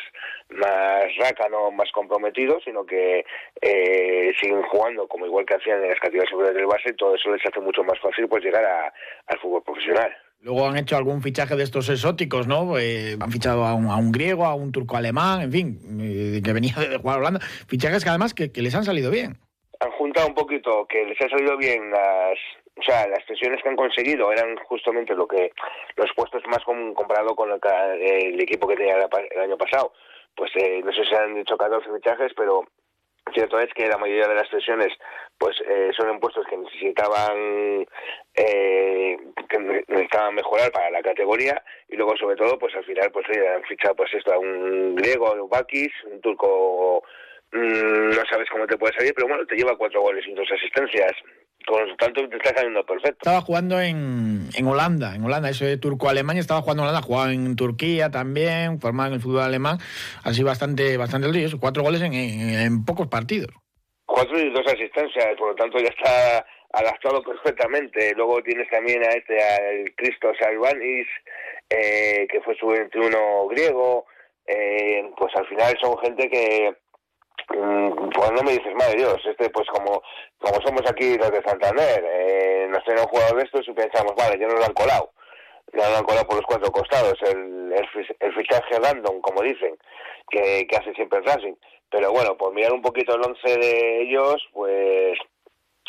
más 0.49 1.05
rácano, 1.17 1.71
más 1.71 1.91
comprometido, 1.91 2.59
sino 2.63 2.85
que 2.85 3.25
eh, 3.61 4.33
siguen 4.39 4.63
jugando 4.63 5.07
como 5.07 5.25
igual 5.25 5.45
que 5.45 5.55
hacían 5.55 5.83
en 5.83 5.89
las 5.89 5.99
categorías 5.99 6.53
del 6.53 6.65
base, 6.65 6.93
todo 6.93 7.15
eso 7.15 7.31
les 7.31 7.45
hace 7.45 7.59
mucho 7.59 7.83
más 7.83 7.99
fácil, 7.99 8.27
pues, 8.27 8.43
llegar 8.43 8.93
al 9.27 9.39
fútbol 9.39 9.63
profesional. 9.63 10.15
Luego 10.41 10.67
han 10.67 10.77
hecho 10.77 10.95
algún 10.95 11.21
fichaje 11.21 11.55
de 11.55 11.63
estos 11.63 11.89
exóticos, 11.89 12.47
¿no? 12.47 12.77
Eh, 12.77 13.17
han 13.19 13.31
fichado 13.31 13.65
a 13.65 13.73
un, 13.73 13.87
a 13.87 13.97
un, 13.97 14.11
griego, 14.11 14.45
a 14.45 14.55
un 14.55 14.71
turco 14.71 14.95
alemán, 14.95 15.41
en 15.41 15.51
fin, 15.51 15.79
eh, 15.99 16.41
que 16.43 16.53
venía 16.53 16.75
de 16.89 16.97
jugar 16.97 17.19
Holanda. 17.19 17.39
Fichajes 17.67 18.03
que 18.03 18.09
además 18.09 18.33
que, 18.33 18.51
que 18.51 18.61
les 18.61 18.75
han 18.75 18.85
salido 18.85 19.11
bien 19.11 19.37
han 19.79 19.91
juntado 19.91 20.27
un 20.27 20.33
poquito 20.33 20.85
que 20.87 21.05
les 21.05 21.19
ha 21.21 21.29
salido 21.29 21.57
bien 21.57 21.91
las 21.91 22.37
o 22.77 22.83
sea 22.83 23.07
las 23.07 23.23
sesiones 23.25 23.61
que 23.61 23.69
han 23.69 23.75
conseguido 23.75 24.31
eran 24.31 24.55
justamente 24.65 25.15
lo 25.15 25.27
que 25.27 25.51
los 25.95 26.09
puestos 26.15 26.43
más 26.47 26.63
comparado 26.63 27.35
con 27.35 27.49
el, 27.51 28.41
equipo 28.41 28.67
que 28.67 28.75
tenía 28.75 28.95
el 28.95 29.41
año 29.41 29.57
pasado 29.57 29.93
pues 30.35 30.51
eh, 30.55 30.81
no 30.83 30.91
sé 30.91 31.03
si 31.05 31.15
han 31.15 31.37
hecho 31.37 31.57
14 31.57 31.89
fichajes 31.95 32.31
pero 32.35 32.65
cierto 33.33 33.59
es 33.59 33.73
que 33.73 33.87
la 33.87 33.97
mayoría 33.97 34.27
de 34.27 34.35
las 34.35 34.49
sesiones 34.49 34.89
pues 35.37 35.55
eh, 35.67 35.91
son 35.95 36.09
en 36.09 36.19
puestos 36.19 36.45
que 36.47 36.57
necesitaban 36.57 37.87
eh, 38.35 39.17
que 39.49 39.59
necesitaban 39.59 40.35
mejorar 40.35 40.71
para 40.71 40.89
la 40.89 41.01
categoría 41.01 41.63
y 41.89 41.95
luego 41.95 42.15
sobre 42.17 42.35
todo 42.35 42.57
pues 42.57 42.75
al 42.75 42.85
final 42.85 43.11
pues 43.11 43.25
han 43.29 43.63
fichado 43.63 43.95
pues 43.95 44.13
esto 44.13 44.33
a 44.33 44.39
un 44.39 44.95
griego 44.95 45.31
un 45.33 45.49
Bakis 45.49 45.91
un 46.05 46.21
turco 46.21 47.03
Mm, 47.51 48.09
no 48.09 48.25
sabes 48.29 48.49
cómo 48.49 48.67
te 48.67 48.77
puede 48.77 48.93
salir, 48.93 49.13
pero 49.15 49.27
bueno, 49.27 49.45
te 49.45 49.55
lleva 49.55 49.77
cuatro 49.77 50.01
goles 50.01 50.25
y 50.27 50.33
dos 50.33 50.47
asistencias. 50.51 51.13
Con 51.65 51.87
lo 51.87 51.95
tanto, 51.97 52.27
te 52.29 52.37
está 52.37 52.53
saliendo 52.55 52.85
perfecto. 52.85 53.17
Estaba 53.19 53.41
jugando 53.41 53.81
en, 53.81 54.49
en 54.55 54.67
Holanda, 54.67 55.15
en 55.15 55.23
Holanda, 55.23 55.49
eso 55.49 55.65
de 55.65 55.77
turco-Alemania, 55.77 56.39
estaba 56.39 56.61
jugando 56.61 56.83
en 56.83 56.89
Holanda, 56.89 57.05
jugaba 57.05 57.33
en 57.33 57.55
Turquía 57.55 58.09
también, 58.09 58.79
formado 58.79 59.09
en 59.09 59.15
el 59.15 59.21
fútbol 59.21 59.41
alemán, 59.41 59.77
así 60.23 60.43
bastante, 60.43 60.95
bastante 60.95 61.27
eso, 61.43 61.59
cuatro 61.59 61.83
goles 61.83 62.01
en, 62.01 62.13
en, 62.13 62.85
pocos 62.85 63.07
partidos. 63.07 63.49
Cuatro 64.05 64.39
y 64.39 64.49
dos 64.51 64.65
asistencias, 64.65 65.35
por 65.37 65.49
lo 65.49 65.55
tanto 65.55 65.77
ya 65.79 65.89
está 65.89 66.45
adaptado 66.71 67.21
perfectamente. 67.21 68.13
Luego 68.15 68.41
tienes 68.41 68.69
también 68.69 69.03
a 69.03 69.11
este, 69.11 69.37
al 69.41 69.93
Christos 69.95 70.37
Albanis, 70.41 71.07
eh, 71.69 72.27
que 72.31 72.41
fue 72.41 72.55
su 72.55 72.67
21 72.67 73.47
griego. 73.49 74.05
Eh, 74.45 75.03
pues 75.17 75.35
al 75.35 75.45
final 75.47 75.77
son 75.81 75.97
gente 75.97 76.29
que, 76.29 76.73
Mm, 77.49 78.09
pues 78.09 78.43
me 78.43 78.51
dices, 78.51 78.73
madre 78.75 78.97
Dios, 78.97 79.21
este 79.25 79.49
pues 79.49 79.67
como 79.69 80.01
como 80.39 80.61
somos 80.61 80.81
aquí 80.89 81.17
los 81.17 81.31
de 81.31 81.41
Santander, 81.43 82.03
eh, 82.05 82.67
nos 82.69 82.83
tienen 82.83 83.05
jugado 83.05 83.37
de 83.37 83.43
estos 83.43 83.67
y 83.67 83.71
pensamos, 83.71 84.13
vale, 84.15 84.37
ya 84.37 84.47
nos 84.47 84.59
lo 84.59 84.65
han 84.65 84.73
colado, 84.73 85.11
ya 85.73 85.87
nos 85.89 85.99
han 85.99 86.03
colado 86.03 86.27
por 86.27 86.35
los 86.37 86.45
cuatro 86.45 86.71
costados, 86.71 87.17
el, 87.23 87.73
el, 88.19 88.33
fichaje 88.33 88.79
random, 88.79 89.21
como 89.21 89.41
dicen, 89.41 89.77
que, 90.29 90.67
que 90.67 90.75
hace 90.75 90.93
siempre 90.93 91.19
el 91.19 91.25
Racing. 91.25 91.55
Pero 91.89 92.11
bueno, 92.11 92.35
por 92.37 92.53
mirar 92.53 92.73
un 92.73 92.81
poquito 92.81 93.15
el 93.15 93.21
once 93.21 93.57
de 93.57 94.01
ellos, 94.01 94.45
pues 94.51 95.17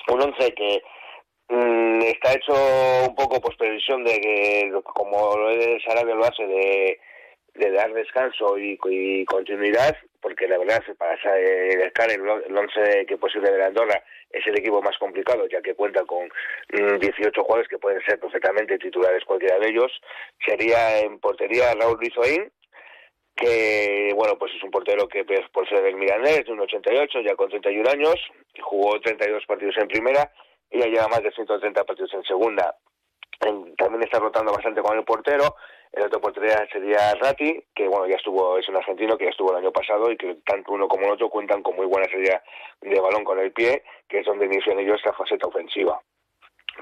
un 0.09 0.23
once 0.23 0.55
que 0.55 0.83
mm, 1.49 2.03
está 2.03 2.35
hecho 2.35 2.55
un 3.09 3.15
poco 3.17 3.41
pues 3.41 3.57
previsión 3.57 4.05
de 4.05 4.21
que, 4.21 4.73
como 4.85 5.37
lo 5.37 5.51
es 5.51 5.83
Sarabia 5.83 6.15
lo 6.15 6.25
hace, 6.25 6.47
de 6.47 7.01
de 7.59 7.73
dar 7.73 7.93
descanso 7.93 8.57
y, 8.59 8.77
continuidad, 9.27 9.97
porque 10.21 10.47
la 10.47 10.59
verdad, 10.59 10.83
para 10.97 11.15
estar 11.15 12.11
el, 12.11 12.21
el 12.21 12.57
once 12.57 13.07
que 13.07 13.17
posible 13.17 13.51
de 13.51 13.59
la 13.59 13.67
Andorra 13.67 14.03
es 14.31 14.47
el 14.47 14.59
equipo 14.59 14.81
más 14.83 14.97
complicado, 14.99 15.47
ya 15.49 15.61
que 15.61 15.75
cuenta 15.75 16.05
con 16.05 16.29
18 16.71 17.01
mm, 17.01 17.43
jugadores 17.43 17.69
que 17.69 17.79
pueden 17.79 18.01
ser 18.03 18.19
perfectamente 18.21 18.79
titulares 18.79 19.25
cualquiera 19.25 19.59
de 19.59 19.69
ellos, 19.69 19.91
sería 20.45 21.01
en 21.01 21.19
portería 21.19 21.75
Raúl 21.75 21.99
Rizoín, 21.99 22.51
que 23.35 24.13
bueno 24.15 24.37
pues 24.39 24.53
es 24.55 24.63
un 24.63 24.71
portero 24.71 25.07
que 25.09 25.25
por 25.53 25.69
ser 25.69 25.83
del 25.83 25.97
Milanés 25.97 26.45
de 26.45 26.53
un 26.53 26.61
88 26.61 27.21
ya 27.21 27.37
con 27.37 27.49
31 27.49 27.89
años 27.89 28.17
jugó 28.61 29.01
32 29.01 29.47
partidos 29.47 29.77
en 29.79 29.87
primera 29.87 30.31
y 30.71 30.81
ya 30.81 30.87
lleva 30.87 31.09
más 31.09 31.23
de 31.23 31.31
130 31.31 31.85
partidos 31.85 32.13
en 32.15 32.25
segunda. 32.25 32.75
También 33.39 34.03
está 34.03 34.19
rotando 34.19 34.53
bastante 34.53 34.83
con 34.83 34.99
el 34.99 35.05
portero 35.05 35.55
el 35.93 36.05
otro 36.05 36.21
portero 36.21 36.47
sería 36.71 37.15
Ratti, 37.15 37.65
que 37.75 37.89
bueno 37.89 38.07
ya 38.07 38.17
estuvo, 38.17 38.59
es 38.59 38.69
un 38.69 38.77
argentino 38.77 39.17
que 39.17 39.25
ya 39.25 39.31
estuvo 39.31 39.51
el 39.53 39.59
año 39.59 39.73
pasado 39.73 40.11
y 40.11 40.17
que 40.17 40.37
tanto 40.47 40.73
uno 40.73 40.89
como 40.89 41.07
el 41.07 41.13
otro 41.13 41.29
cuentan 41.31 41.63
con 41.63 41.77
muy 41.77 41.87
buena 41.87 42.07
serie 42.09 42.41
de 42.81 43.01
balón 43.01 43.25
con 43.25 43.39
el 43.39 43.53
pie, 43.53 43.83
que 44.09 44.21
es 44.21 44.27
donde 44.27 44.47
inician 44.47 44.79
ellos 44.79 44.97
esta 44.97 45.13
faceta 45.13 45.47
ofensiva. 45.47 46.01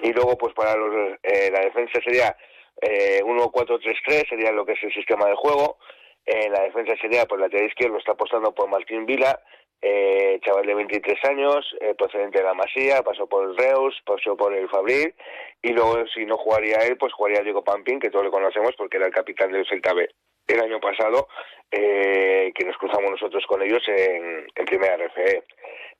Y 0.02 0.12
luego 0.12 0.36
pues 0.36 0.52
para 0.54 0.76
los, 0.76 1.18
eh, 1.22 1.50
la 1.50 1.60
defensa 1.60 2.00
sería 2.04 2.36
eh, 2.80 3.22
1-4-3-3, 3.22 4.28
sería 4.28 4.52
lo 4.52 4.66
que 4.66 4.72
es 4.72 4.82
el 4.82 4.92
sistema 4.92 5.26
de 5.26 5.36
juego. 5.36 5.78
En 6.24 6.52
la 6.52 6.62
defensa 6.62 6.94
sería 7.00 7.24
por 7.24 7.38
la 7.38 7.46
lateral 7.46 7.68
izquierdo 7.68 7.98
está 7.98 8.12
apostando 8.12 8.52
por 8.52 8.68
Martín 8.68 9.06
Vila, 9.06 9.40
eh, 9.82 10.38
chaval 10.44 10.66
de 10.66 10.74
23 10.74 11.24
años, 11.24 11.76
eh, 11.80 11.94
procedente 11.94 12.38
de 12.38 12.44
la 12.44 12.54
Masía, 12.54 13.02
pasó 13.02 13.26
por 13.26 13.48
el 13.48 13.56
Reus, 13.56 13.94
pasó 14.04 14.36
por 14.36 14.54
el 14.54 14.68
Fabril, 14.68 15.14
y 15.62 15.72
luego 15.72 16.06
si 16.14 16.24
no 16.24 16.36
jugaría 16.36 16.78
él, 16.78 16.96
pues 16.96 17.12
jugaría 17.12 17.42
Diego 17.42 17.64
Pampín, 17.64 18.00
que 18.00 18.10
todos 18.10 18.24
lo 18.24 18.30
conocemos 18.30 18.74
porque 18.76 18.96
era 18.96 19.06
el 19.06 19.12
capitán 19.12 19.52
del 19.52 19.66
Celta 19.66 19.92
B 19.92 20.08
el 20.48 20.60
año 20.60 20.80
pasado, 20.80 21.28
eh, 21.70 22.52
que 22.54 22.64
nos 22.64 22.76
cruzamos 22.76 23.10
nosotros 23.10 23.44
con 23.46 23.62
ellos 23.62 23.82
en, 23.88 24.46
en 24.54 24.64
primera 24.64 24.96
RFE. 24.96 25.42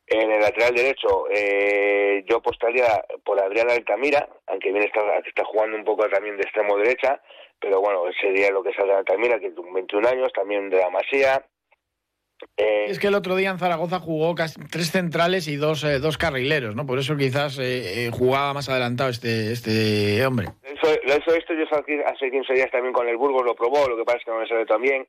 En 0.09 0.31
el 0.31 0.41
lateral 0.41 0.73
derecho, 0.73 1.27
eh, 1.31 2.23
yo 2.29 2.37
apostaría 2.37 3.05
por 3.25 3.41
Adrián 3.41 3.69
Altamira, 3.71 4.29
aunque 4.47 4.71
bien 4.71 4.85
está, 4.85 5.01
está 5.19 5.45
jugando 5.45 5.77
un 5.77 5.85
poco 5.85 6.09
también 6.09 6.37
de 6.37 6.45
extremo 6.45 6.77
derecha, 6.79 7.21
pero 7.59 7.81
bueno, 7.81 8.05
sería 8.21 8.51
lo 8.53 8.63
que 8.63 8.71
es 8.71 8.79
Adrián 8.79 8.99
Altamira, 8.99 9.41
que 9.41 9.51
tiene 9.51 9.73
21 9.73 10.09
años, 10.09 10.33
también 10.33 10.71
de 10.71 10.79
la 10.79 10.91
Masía, 10.91 11.45
eh, 12.57 12.87
es 12.89 12.99
que 12.99 13.09
el 13.09 13.15
otro 13.15 13.37
día 13.37 13.51
en 13.51 13.59
Zaragoza 13.59 13.99
jugó 13.99 14.35
tres 14.71 14.91
centrales 14.91 15.49
y 15.49 15.57
dos, 15.57 15.85
eh, 15.85 15.99
dos 15.99 16.19
carrileros, 16.19 16.75
¿no? 16.77 16.87
Por 16.87 16.99
eso 16.99 17.17
quizás 17.17 17.59
eh, 17.61 18.11
jugaba 18.13 18.53
más 18.53 18.69
adelantado 18.69 19.11
este, 19.11 19.53
este 19.53 20.25
hombre. 20.25 20.49
Eso, 20.63 20.93
eso 21.05 21.35
esto 21.35 21.55
yo 21.55 21.65
hace 22.07 22.31
15 22.31 22.53
días 22.53 22.71
también 22.71 22.93
con 22.93 23.09
el 23.09 23.17
Burgos 23.17 23.45
lo 23.45 23.55
probó, 23.55 23.89
lo 23.89 23.97
que 23.97 24.05
pasa 24.05 24.19
es 24.19 24.25
que 24.25 24.31
no 24.31 24.39
me 24.39 24.49
sale 24.49 24.67
tan 24.67 24.83
bien. 24.83 25.07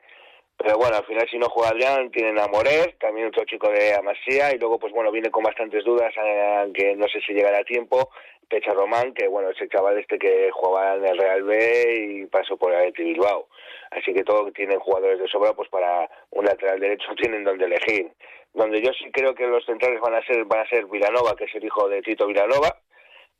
Pero 0.57 0.77
bueno, 0.77 0.97
al 0.97 1.05
final 1.05 1.27
si 1.29 1.37
no 1.37 1.49
juega 1.49 1.69
Adrián, 1.69 2.09
tienen 2.09 2.39
a 2.39 2.47
Moret, 2.47 2.97
también 2.99 3.27
otro 3.27 3.45
chico 3.45 3.69
de 3.69 3.93
Amasía, 3.93 4.55
y 4.55 4.57
luego 4.57 4.79
pues 4.79 4.91
bueno, 4.91 5.11
viene 5.11 5.29
con 5.29 5.43
bastantes 5.43 5.83
dudas, 5.85 6.11
aunque 6.17 6.95
no 6.95 7.07
sé 7.07 7.21
si 7.21 7.33
llegará 7.33 7.59
a 7.59 7.63
tiempo, 7.63 8.09
Pecha 8.49 8.73
Román, 8.73 9.13
que 9.13 9.27
bueno, 9.27 9.51
ese 9.51 9.69
chaval 9.69 9.99
este 9.99 10.17
que 10.17 10.49
jugaba 10.51 10.95
en 10.95 11.05
el 11.05 11.17
Real 11.17 11.43
B 11.43 12.21
y 12.23 12.25
pasó 12.25 12.57
por 12.57 12.73
el 12.73 12.91
Bilbao. 12.91 13.47
Así 13.91 14.13
que 14.13 14.23
todos 14.23 14.51
tienen 14.53 14.79
jugadores 14.79 15.19
de 15.19 15.27
sobra, 15.27 15.53
pues 15.53 15.69
para 15.69 16.09
un 16.31 16.45
lateral 16.45 16.79
derecho 16.79 17.07
tienen 17.21 17.43
donde 17.43 17.65
elegir. 17.65 18.11
Donde 18.53 18.81
yo 18.81 18.91
sí 18.93 19.11
creo 19.11 19.35
que 19.35 19.47
los 19.47 19.65
centrales 19.65 19.99
van 20.01 20.15
a 20.15 20.25
ser 20.25 20.45
van 20.45 20.61
a 20.61 20.69
ser 20.69 20.85
Vilanova, 20.85 21.35
que 21.35 21.45
es 21.45 21.55
el 21.55 21.65
hijo 21.65 21.87
de 21.89 22.01
Tito 22.01 22.27
Vilanova, 22.27 22.79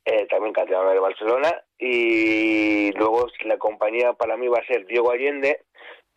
eh, 0.04 0.26
también 0.26 0.52
canterano 0.52 0.90
de 0.90 1.00
Barcelona, 1.00 1.62
y 1.78 2.92
luego 2.92 3.26
la 3.44 3.58
compañía 3.58 4.12
para 4.12 4.36
mí 4.36 4.48
va 4.48 4.58
a 4.58 4.66
ser 4.66 4.86
Diego 4.86 5.10
Allende, 5.10 5.62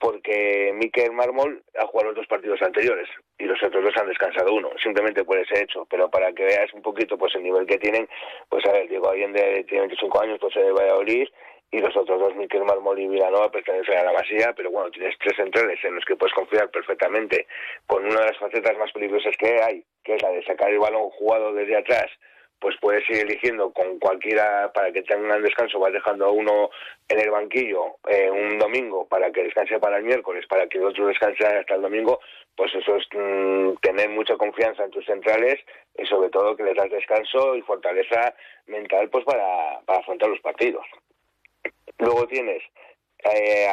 porque 0.01 0.71
Mikel 0.73 1.11
Mármol 1.11 1.63
ha 1.79 1.85
jugado 1.85 2.09
los 2.09 2.17
dos 2.17 2.27
partidos 2.27 2.61
anteriores 2.63 3.07
y 3.37 3.45
los 3.45 3.61
otros 3.61 3.83
dos 3.83 3.93
han 3.97 4.07
descansado 4.07 4.53
uno, 4.53 4.69
simplemente 4.81 5.23
por 5.23 5.37
ese 5.37 5.61
hecho, 5.61 5.85
pero 5.89 6.09
para 6.09 6.33
que 6.33 6.43
veas 6.43 6.73
un 6.73 6.81
poquito 6.81 7.17
pues 7.17 7.35
el 7.35 7.43
nivel 7.43 7.67
que 7.67 7.77
tienen, 7.77 8.09
pues 8.49 8.65
a 8.65 8.71
ver, 8.71 8.89
Diego 8.89 9.09
Allende 9.09 9.63
tiene 9.67 9.81
25 9.81 10.21
años, 10.21 10.39
pues 10.39 10.57
a 10.57 10.61
Valladolid 10.61 11.27
y 11.71 11.79
los 11.79 11.95
otros 11.95 12.19
dos, 12.19 12.35
Miquel 12.35 12.65
Mármol 12.65 12.99
y 12.99 13.07
Vilanova, 13.07 13.49
pertenecen 13.49 13.97
a 13.97 14.03
la 14.03 14.13
Masía, 14.13 14.53
pero 14.55 14.71
bueno, 14.71 14.91
tienes 14.91 15.17
tres 15.19 15.35
centrales 15.37 15.79
en 15.83 15.95
los 15.95 16.05
que 16.05 16.15
puedes 16.15 16.33
confiar 16.33 16.69
perfectamente 16.69 17.47
con 17.87 18.05
una 18.05 18.19
de 18.19 18.27
las 18.27 18.37
facetas 18.37 18.77
más 18.77 18.91
peligrosas 18.91 19.35
que 19.37 19.61
hay, 19.61 19.83
que 20.03 20.15
es 20.15 20.21
la 20.21 20.29
de 20.29 20.43
sacar 20.43 20.69
el 20.69 20.79
balón 20.79 21.09
jugado 21.09 21.53
desde 21.53 21.77
atrás 21.77 22.11
pues 22.61 22.75
puedes 22.79 23.09
ir 23.09 23.17
eligiendo 23.17 23.73
con 23.73 23.97
cualquiera 23.97 24.71
para 24.71 24.91
que 24.91 25.01
tengan 25.01 25.41
descanso, 25.41 25.79
vas 25.79 25.91
dejando 25.91 26.27
a 26.27 26.31
uno 26.31 26.69
en 27.09 27.19
el 27.19 27.31
banquillo 27.31 27.97
eh, 28.07 28.29
un 28.29 28.59
domingo 28.59 29.07
para 29.07 29.31
que 29.31 29.43
descanse 29.43 29.79
para 29.79 29.97
el 29.97 30.03
miércoles, 30.03 30.45
para 30.47 30.67
que 30.67 30.77
el 30.77 30.85
otro 30.85 31.07
descanse 31.07 31.43
hasta 31.43 31.73
el 31.73 31.81
domingo, 31.81 32.19
pues 32.55 32.71
eso 32.75 32.95
es 32.95 33.07
mm, 33.13 33.77
tener 33.81 34.09
mucha 34.09 34.37
confianza 34.37 34.83
en 34.83 34.91
tus 34.91 35.03
centrales 35.05 35.59
y 35.97 36.05
sobre 36.05 36.29
todo 36.29 36.55
que 36.55 36.63
les 36.63 36.75
das 36.75 36.91
descanso 36.91 37.55
y 37.55 37.63
fortaleza 37.63 38.35
mental 38.67 39.09
pues 39.09 39.25
para, 39.25 39.81
para 39.83 39.99
afrontar 39.99 40.29
los 40.29 40.39
partidos. 40.41 40.85
Luego 42.01 42.27
tienes 42.27 42.63
eh, 43.23 43.67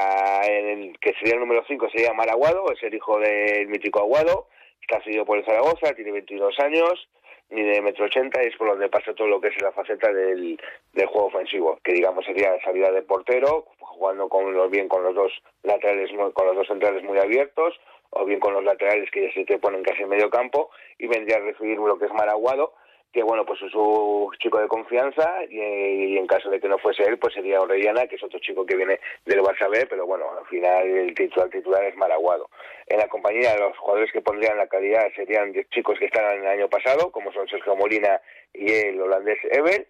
el 0.46 0.98
que 1.00 1.14
sería 1.14 1.34
el 1.34 1.40
número 1.40 1.64
5, 1.66 1.88
sería 1.88 2.12
Maraguado, 2.12 2.70
es 2.70 2.82
el 2.82 2.94
hijo 2.94 3.18
del 3.18 3.68
mítico 3.68 4.00
Aguado, 4.00 4.48
está 4.82 5.02
seguido 5.02 5.24
por 5.24 5.38
el 5.38 5.46
Zaragoza, 5.46 5.94
tiene 5.94 6.12
22 6.12 6.58
años, 6.60 7.08
ni 7.48 7.62
de 7.62 7.80
metro 7.80 8.04
ochenta 8.04 8.42
y 8.42 8.48
es 8.48 8.56
por 8.56 8.68
donde 8.68 8.90
pasa 8.90 9.14
todo 9.14 9.28
lo 9.28 9.40
que 9.40 9.48
es 9.48 9.62
la 9.62 9.72
faceta 9.72 10.12
del, 10.12 10.60
juego 10.92 11.28
ofensivo, 11.28 11.80
que 11.82 11.94
digamos 11.94 12.26
sería 12.26 12.60
salida 12.62 12.92
de 12.92 13.00
portero, 13.00 13.64
jugando 13.78 14.28
con 14.28 14.52
los, 14.52 14.70
bien 14.70 14.88
con 14.88 15.02
los 15.02 15.14
dos 15.14 15.32
laterales, 15.62 16.10
con 16.34 16.46
los 16.46 16.56
dos 16.56 16.68
centrales 16.68 17.02
muy 17.04 17.18
abiertos, 17.18 17.80
o 18.10 18.26
bien 18.26 18.40
con 18.40 18.52
los 18.52 18.62
laterales 18.64 19.10
que 19.10 19.22
ya 19.22 19.32
se 19.32 19.46
te 19.46 19.58
ponen 19.58 19.82
casi 19.82 20.02
en 20.02 20.10
medio 20.10 20.28
campo, 20.28 20.68
y 20.98 21.06
vendría 21.06 21.38
a 21.38 21.40
recibir 21.40 21.78
lo 21.78 21.98
que 21.98 22.04
es 22.04 22.12
Maraguado, 22.12 22.74
que 23.12 23.22
bueno, 23.22 23.44
pues 23.46 23.60
es 23.62 23.72
su 23.72 24.30
chico 24.38 24.58
de 24.58 24.68
confianza 24.68 25.42
y, 25.48 26.16
en 26.18 26.26
caso 26.26 26.50
de 26.50 26.60
que 26.60 26.68
no 26.68 26.78
fuese 26.78 27.04
él, 27.04 27.18
pues 27.18 27.34
sería 27.34 27.60
Orellana, 27.60 28.06
que 28.06 28.16
es 28.16 28.22
otro 28.22 28.38
chico 28.38 28.66
que 28.66 28.76
viene 28.76 29.00
del 29.24 29.40
Barça 29.40 29.68
B, 29.70 29.86
pero 29.86 30.06
bueno, 30.06 30.26
al 30.38 30.46
final 30.46 30.86
el 30.86 31.14
titular 31.14 31.48
titular 31.48 31.84
es 31.84 31.96
Maraguado. 31.96 32.50
En 32.86 32.98
la 32.98 33.08
compañía 33.08 33.54
de 33.54 33.60
los 33.60 33.76
jugadores 33.78 34.12
que 34.12 34.20
pondrían 34.20 34.58
la 34.58 34.66
calidad 34.66 35.08
serían 35.16 35.52
chicos 35.70 35.98
que 35.98 36.06
estaban 36.06 36.38
el 36.38 36.46
año 36.46 36.68
pasado, 36.68 37.10
como 37.10 37.32
son 37.32 37.48
Sergio 37.48 37.76
Molina 37.76 38.20
y 38.52 38.70
el 38.72 39.00
holandés 39.00 39.38
Ever, 39.50 39.86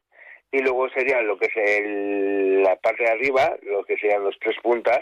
y 0.50 0.61
luego 0.61 0.88
serían 0.90 1.26
lo 1.26 1.38
que 1.38 1.46
es 1.46 2.64
la 2.64 2.76
parte 2.76 3.04
de 3.04 3.11
arriba, 3.11 3.57
lo 3.62 3.85
que 3.85 3.96
serían 3.98 4.24
los 4.24 4.38
tres 4.38 4.57
puntas, 4.62 5.00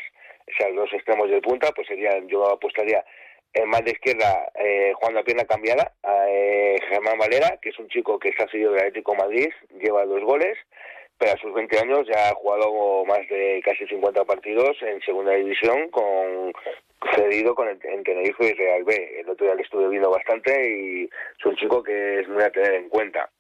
o 0.49 0.53
sea, 0.57 0.71
los 0.71 0.93
extremos 0.93 1.29
de 1.31 1.41
punta, 1.41 1.71
pues 1.75 1.87
serían, 1.87 2.27
yo 2.29 2.49
apostaría 2.49 3.05
en 3.53 3.69
más 3.69 3.85
de 3.85 3.93
izquierda 3.93 4.51
eh, 4.55 4.93
jugando 4.95 5.21
a 5.21 5.25
pierna 5.25 5.45
cambiada, 5.45 5.93
eh, 6.29 6.56
Germán 6.89 7.19
Valera, 7.19 7.59
que 7.61 7.71
es 7.71 7.79
un 7.79 7.89
chico 7.89 8.19
que 8.19 8.31
está 8.31 8.49
seguido 8.49 8.73
del 8.73 8.81
Atlético 8.81 9.15
Madrid, 9.15 9.49
lleva 9.81 10.05
dos 10.05 10.23
goles, 10.23 10.57
pero 11.19 11.33
a 11.33 11.37
sus 11.39 11.53
20 11.55 11.79
años 11.79 12.07
ya 12.07 12.29
ha 12.29 12.35
jugado 12.35 13.05
más 13.05 13.21
de 13.29 13.61
casi 13.65 13.87
50 13.87 14.25
partidos 14.25 14.77
en 14.83 15.01
segunda 15.01 15.33
división, 15.33 15.89
con 15.91 16.53
cedido 17.15 17.55
con 17.55 17.69
el, 17.69 17.79
en 17.83 18.05
Tenerife 18.05 18.49
y 18.49 18.53
Real 18.53 18.85
B. 18.85 19.21
El 19.21 19.29
otro 19.29 19.47
día 19.47 19.55
le 19.55 19.63
estuve 19.63 19.89
viendo 19.89 20.11
bastante 20.11 20.53
y 20.69 21.05
es 21.05 21.47
un 21.47 21.57
chico 21.57 21.83
que 21.83 22.21
es 22.21 22.29
muy 22.29 22.43
a 22.43 22.51
tener 22.51 22.75
en 22.75 22.89
cuenta. 22.89 23.31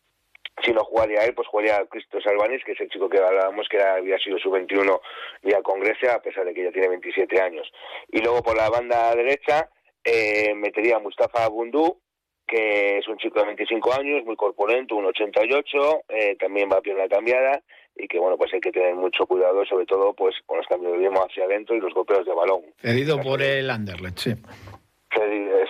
Si 0.63 0.73
no 0.73 0.85
jugaría 0.85 1.25
él, 1.25 1.35
pues 1.35 1.49
jugaría 1.49 1.85
Cristo 1.87 2.19
Salvanis, 2.21 2.65
que 2.65 2.73
es 2.73 2.81
el 2.81 2.89
chico 2.89 3.11
que 3.11 3.19
hablábamos 3.19 3.69
que 3.69 3.81
había 3.81 4.19
sido 4.19 4.39
su 4.39 4.51
21 4.51 5.01
ya 5.43 5.61
con 5.61 5.81
Grecia, 5.81 6.15
a 6.15 6.23
pesar 6.23 6.47
de 6.47 6.55
que 6.55 6.65
ya 6.65 6.73
tiene 6.73 6.89
27 6.89 7.41
años. 7.41 7.71
Y 8.09 8.23
luego 8.23 8.43
por 8.43 8.57
la 8.57 8.71
banda 8.71 9.15
derecha, 9.15 9.69
eh, 10.03 10.55
metería 10.55 10.97
a 10.97 11.01
Mustafa 11.01 11.47
Bundú, 11.49 12.01
que 12.47 12.99
es 12.99 13.09
un 13.09 13.19
chico 13.19 13.41
de 13.41 13.47
25 13.47 13.95
años, 13.95 14.25
muy 14.25 14.37
corpulento, 14.37 14.97
un 14.97 15.07
88, 15.07 16.05
eh, 16.09 16.37
también 16.39 16.69
va 16.71 16.77
a 16.77 16.81
pierna 16.81 17.09
cambiada 17.09 17.61
y 17.97 18.07
que 18.09 18.19
bueno 18.19 18.37
pues 18.37 18.53
hay 18.53 18.61
que 18.61 18.73
tener 18.73 18.95
mucho 18.95 19.27
cuidado 19.27 19.65
sobre 19.65 19.87
todo 19.87 20.13
pues 20.13 20.35
con 20.45 20.59
los 20.59 20.67
cambios 20.67 20.93
de 20.93 20.99
ritmo 20.99 21.21
hacia 21.23 21.45
adentro 21.45 21.75
y 21.75 21.81
los 21.81 21.95
golpeos 21.95 22.27
de 22.27 22.35
balón. 22.35 22.63
Cedido 22.81 23.21
por 23.21 23.43
el 23.43 23.71
Anderlecht, 23.71 24.19
sí. 24.19 24.35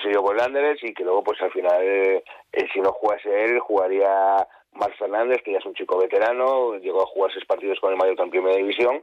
Cedido 0.02 0.24
por 0.24 0.34
el 0.34 0.42
Anderlecht 0.42 0.84
y 0.84 0.92
que 0.92 1.04
luego 1.04 1.22
pues 1.22 1.40
al 1.40 1.52
final 1.52 1.80
eh, 1.82 2.24
si 2.72 2.80
no 2.80 2.92
jugase 2.92 3.44
él 3.44 3.60
jugaría 3.60 4.46
Marc 4.72 4.96
Fernández 4.98 5.40
que 5.44 5.52
ya 5.52 5.58
es 5.58 5.66
un 5.66 5.74
chico 5.74 5.98
veterano, 5.98 6.76
llegó 6.78 7.02
a 7.02 7.06
jugar 7.06 7.32
seis 7.32 7.44
partidos 7.46 7.78
con 7.80 7.92
el 7.92 7.98
Mallorca 7.98 8.24
en 8.24 8.30
primera 8.30 8.56
división 8.56 9.02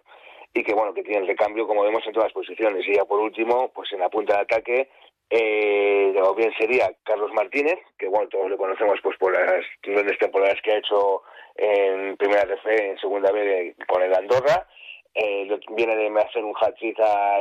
y 0.54 0.64
que 0.64 0.74
bueno 0.74 0.94
que 0.94 1.04
tiene 1.04 1.22
el 1.22 1.28
recambio 1.28 1.66
como 1.66 1.84
vemos 1.84 2.06
en 2.06 2.14
todas 2.14 2.28
las 2.28 2.34
posiciones 2.34 2.86
y 2.88 2.96
ya 2.96 3.06
por 3.06 3.20
último 3.20 3.72
pues 3.74 3.92
en 3.94 4.00
la 4.00 4.10
punta 4.10 4.36
de 4.36 4.42
ataque 4.42 4.90
eh, 5.36 6.13
o 6.22 6.36
bien 6.36 6.54
sería 6.60 6.93
Carlos 7.04 7.34
Martínez, 7.34 7.80
que 7.98 8.08
bueno, 8.08 8.30
todos 8.30 8.52
lo 8.52 8.58
conocemos 8.58 9.00
pues 9.02 9.17
por 9.17 9.34
las 9.34 9.65
grandes 9.82 10.19
temporadas 10.19 10.62
que 10.62 10.72
ha 10.72 10.78
hecho 10.78 11.24
en 11.56 12.15
primera 12.17 12.43
RF, 12.43 12.67
en 12.67 13.00
segunda 13.00 13.32
B 13.32 13.76
con 13.88 14.04
el 14.04 14.13
Andorra, 14.13 14.67
eh, 15.15 15.60
viene 15.72 15.96
de 15.96 16.22
hacer 16.22 16.43
un 16.43 16.54
hat-trick 16.56 17.00
a 17.00 17.39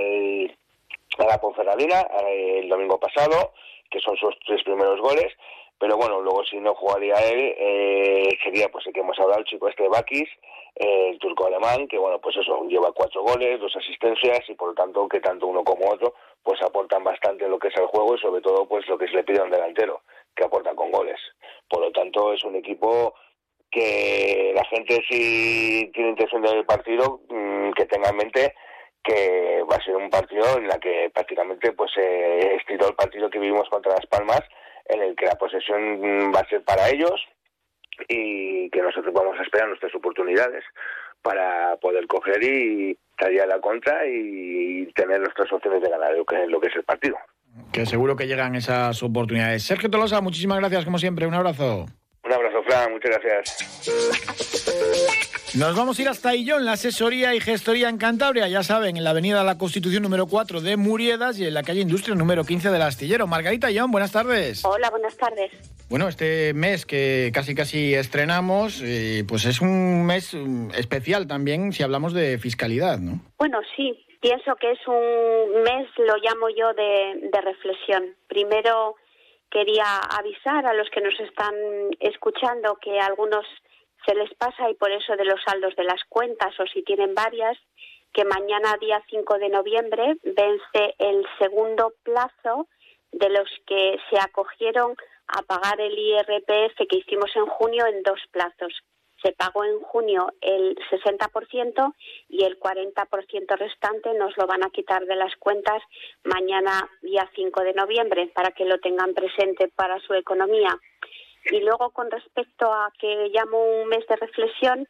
la 1.18 1.38
Ponferradina 1.38 2.07
eh, 2.28 2.61
el 2.61 2.70
domingo 2.70 2.98
pasado, 2.98 3.52
que 3.90 4.00
son 4.00 4.16
sus 4.16 4.38
tres 4.46 4.62
primeros 4.62 4.98
goles, 4.98 5.31
pero 5.78 5.98
bueno, 5.98 6.22
luego 6.22 6.46
si 6.46 6.57
no 6.61 6.74
jugaría 6.74 7.16
él, 7.16 7.55
eh, 7.59 8.38
sería 8.42 8.70
pues 8.70 8.87
el 8.87 8.94
que 8.94 9.00
hemos 9.00 9.18
hablado, 9.18 9.40
el 9.40 9.46
chico 9.46 9.68
este 9.68 9.83
de 9.83 9.90
Bakis, 9.90 10.31
eh, 10.74 11.11
el 11.11 11.18
turco 11.18 11.46
alemán, 11.46 11.87
que 11.87 11.98
bueno, 11.98 12.18
pues 12.18 12.37
eso, 12.37 12.64
lleva 12.64 12.92
cuatro 12.92 13.22
goles, 13.22 13.61
dos 13.61 13.74
asistencias 13.76 14.40
y 14.48 14.54
por 14.54 14.68
lo 14.68 14.74
tanto 14.74 15.06
que 15.08 15.20
tanto 15.20 15.46
uno 15.46 15.62
como 15.62 15.90
otro 15.90 16.14
pues 16.42 16.61
aportan 16.62 17.04
bastante 17.04 17.46
lo 17.48 17.58
que 17.58 17.68
es 17.68 17.76
el 17.76 17.87
juego 17.87 18.16
y 18.16 18.20
sobre 18.20 18.40
todo 18.40 18.66
pues 18.66 18.87
lo 18.88 18.98
que 18.98 19.06
se 19.06 19.14
le 19.14 19.24
pide 19.24 19.40
a 19.40 19.44
un 19.44 19.50
delantero, 19.50 20.02
que 20.35 20.44
aporta 20.44 20.74
con 20.74 20.90
goles. 20.90 21.20
Por 21.68 21.80
lo 21.80 21.92
tanto 21.92 22.32
es 22.32 22.42
un 22.44 22.56
equipo 22.56 23.14
que 23.70 24.52
la 24.54 24.64
gente 24.64 25.02
si 25.08 25.90
tiene 25.92 26.11
intención 26.11 26.42
de 26.42 26.48
ver 26.48 26.58
el 26.58 26.66
partido, 26.66 27.20
mm, 27.28 27.72
que 27.72 27.87
tenga 27.87 28.11
en 28.11 28.16
mente 28.16 28.54
que 29.02 29.62
va 29.70 29.76
a 29.76 29.85
ser 29.85 29.96
un 29.96 30.11
partido 30.11 30.58
en 30.58 30.68
la 30.68 30.78
que 30.78 31.11
prácticamente 31.12 31.72
pues 31.72 31.90
eh, 31.96 32.56
estiró 32.56 32.88
el 32.88 32.94
partido 32.94 33.28
que 33.28 33.38
vivimos 33.38 33.68
contra 33.68 33.92
Las 33.92 34.06
Palmas, 34.06 34.42
en 34.87 35.02
el 35.02 35.16
que 35.16 35.26
la 35.26 35.35
posesión 35.35 36.00
mm, 36.00 36.35
va 36.35 36.40
a 36.40 36.48
ser 36.48 36.62
para 36.64 36.88
ellos 36.88 37.20
y 38.09 38.70
que 38.70 38.83
nosotros 38.83 39.12
vamos 39.14 39.38
a 39.38 39.42
esperar 39.42 39.68
nuestras 39.68 39.94
oportunidades 39.94 40.64
para 41.22 41.76
poder 41.76 42.07
coger 42.07 42.42
y 42.42 42.98
salir 43.18 43.42
a 43.42 43.46
la 43.46 43.61
contra 43.61 44.07
y 44.07 44.87
tener 44.94 45.20
nuestras 45.20 45.52
opciones 45.52 45.83
de 45.83 45.90
ganar 45.90 46.14
lo 46.14 46.24
que, 46.24 46.46
lo 46.46 46.61
que 46.61 46.68
es 46.68 46.76
el 46.76 46.85
partido. 46.85 47.16
Que 47.72 47.87
seguro 47.87 48.16
que 48.16 48.26
llegan 48.26 48.55
esas 48.55 49.02
oportunidades. 49.02 49.62
Sergio 49.62 49.90
Tolosa, 49.90 50.20
muchísimas 50.20 50.59
gracias 50.59 50.85
como 50.85 50.98
siempre. 50.98 51.26
Un 51.26 51.35
abrazo. 51.35 51.87
Muchas 52.90 53.11
gracias. 53.11 53.82
Nos 55.54 55.76
vamos 55.76 55.98
a 55.98 56.02
ir 56.02 56.08
hasta 56.08 56.35
Illón, 56.35 56.64
la 56.64 56.72
asesoría 56.72 57.35
y 57.35 57.40
gestoría 57.40 57.90
en 57.90 57.98
Cantabria, 57.98 58.48
ya 58.48 58.62
saben, 58.62 58.96
en 58.96 59.04
la 59.04 59.11
avenida 59.11 59.44
La 59.44 59.58
Constitución 59.58 60.02
número 60.02 60.26
4 60.26 60.62
de 60.62 60.78
Muriedas 60.78 61.38
y 61.38 61.46
en 61.46 61.52
la 61.52 61.62
calle 61.62 61.82
Industria 61.82 62.14
número 62.14 62.44
15 62.44 62.70
del 62.70 62.80
Astillero. 62.80 63.26
Margarita 63.26 63.70
Illón, 63.70 63.90
buenas 63.90 64.12
tardes. 64.12 64.64
Hola, 64.64 64.88
buenas 64.88 65.14
tardes. 65.18 65.52
Bueno, 65.90 66.08
este 66.08 66.54
mes 66.54 66.87
que 66.87 67.30
casi 67.35 67.54
casi 67.54 67.94
estrenamos, 67.94 68.80
eh, 68.82 69.24
pues 69.28 69.44
es 69.44 69.61
un 69.61 70.06
mes 70.06 70.32
mm, 70.32 70.70
especial 70.74 71.26
también 71.26 71.72
si 71.72 71.82
hablamos 71.82 72.14
de 72.14 72.38
fiscalidad, 72.38 72.98
¿no? 72.98 73.20
Bueno, 73.37 73.61
sí, 73.76 74.06
pienso 74.22 74.56
que 74.58 74.72
es 74.72 74.80
un 74.87 75.62
mes, 75.62 75.87
lo 75.98 76.16
llamo 76.16 76.48
yo, 76.48 76.72
de, 76.72 77.28
de 77.30 77.40
reflexión. 77.42 78.16
Primero 78.26 78.96
quería 79.53 79.99
avisar 80.19 80.67
a 80.67 80.73
los 80.73 80.88
que 80.91 81.03
nos 81.03 81.19
están 81.21 81.55
escuchando 82.01 82.79
que 82.81 82.99
algunos 82.99 83.47
se 84.07 84.15
les 84.15 84.33
pasa 84.35 84.71
y 84.71 84.75
por 84.75 84.91
eso 84.91 85.15
de 85.15 85.27
los 85.27 85.41
saldos 85.45 85.77
de 85.77 85.85
las 85.85 86.03
cuentas 86.09 86.59
o 86.59 86.67
si 86.67 86.83
tienen 86.83 87.15
varias, 87.15 87.59
que 88.12 88.25
mañana 88.25 88.77
día 88.81 89.03
5 89.09 89.38
de 89.38 89.49
noviembre 89.51 90.17
vence 90.23 90.95
el 90.99 91.25
segundo 91.38 91.93
plazo 92.03 92.67
de 93.12 93.29
los 93.29 93.49
que 93.67 93.99
se 94.11 94.19
acogieron 94.19 94.97
a 95.29 95.43
pagar 95.43 95.81
el 95.81 95.97
IRPF 95.99 96.77
que 96.88 96.99
hicimos 96.99 97.31
en 97.37 97.47
junio 97.47 97.87
en 97.87 98.03
dos 98.03 98.21
plazos. 98.31 98.83
Se 99.22 99.32
pagó 99.32 99.64
en 99.64 99.80
junio 99.80 100.32
el 100.40 100.76
60% 100.90 101.94
y 102.28 102.44
el 102.44 102.58
40% 102.58 103.56
restante 103.56 104.14
nos 104.14 104.37
lo 104.37 104.46
van 104.46 104.64
a 104.64 104.70
quitar 104.70 105.06
de 105.06 105.16
las 105.16 105.35
cuentas 105.37 105.82
mañana 106.24 106.88
día 107.02 107.28
5 107.35 107.61
de 107.62 107.74
noviembre 107.74 108.30
para 108.35 108.50
que 108.50 108.64
lo 108.64 108.78
tengan 108.78 109.14
presente 109.14 109.68
para 109.68 110.00
su 110.00 110.14
economía. 110.14 110.76
Y 111.50 111.61
luego 111.61 111.90
con 111.90 112.11
respecto 112.11 112.72
a 112.72 112.92
que 112.98 113.30
llamo 113.32 113.82
un 113.82 113.88
mes 113.88 114.06
de 114.06 114.16
reflexión, 114.16 114.88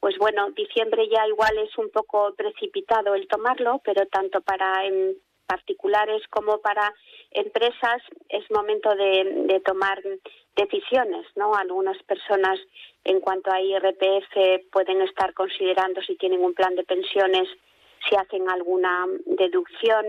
pues 0.00 0.18
bueno, 0.18 0.50
diciembre 0.50 1.08
ya 1.08 1.26
igual 1.26 1.56
es 1.58 1.76
un 1.78 1.90
poco 1.90 2.34
precipitado 2.34 3.14
el 3.14 3.26
tomarlo, 3.26 3.80
pero 3.84 4.06
tanto 4.06 4.42
para 4.42 4.84
particulares 5.46 6.22
como 6.28 6.58
para 6.58 6.92
empresas 7.30 8.02
es 8.28 8.48
momento 8.50 8.94
de, 8.94 9.60
tomar 9.64 10.00
decisiones, 10.56 11.26
¿no? 11.36 11.54
Algunas 11.54 12.00
personas 12.04 12.58
en 13.04 13.20
cuanto 13.20 13.50
a 13.50 13.60
IRPF 13.60 14.70
pueden 14.70 15.00
estar 15.02 15.34
considerando 15.34 16.00
si 16.02 16.16
tienen 16.16 16.44
un 16.44 16.54
plan 16.54 16.74
de 16.74 16.84
pensiones 16.84 17.48
si 18.08 18.16
hacen 18.16 18.48
alguna 18.50 19.06
deducción, 19.26 20.04